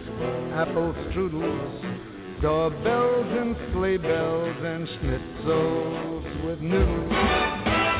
apple 0.55 0.95
strudels, 1.11 2.41
doorbells 2.41 3.27
and 3.37 3.55
sleigh 3.71 3.97
bells 3.97 4.57
and 4.63 4.87
schnitzels 4.87 6.43
with 6.43 6.59
noodles, 6.59 7.11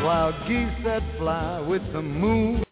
wild 0.04 0.34
geese 0.48 0.84
that 0.84 1.04
fly 1.20 1.60
with 1.60 1.84
the 1.94 2.02
moon, 2.02 2.65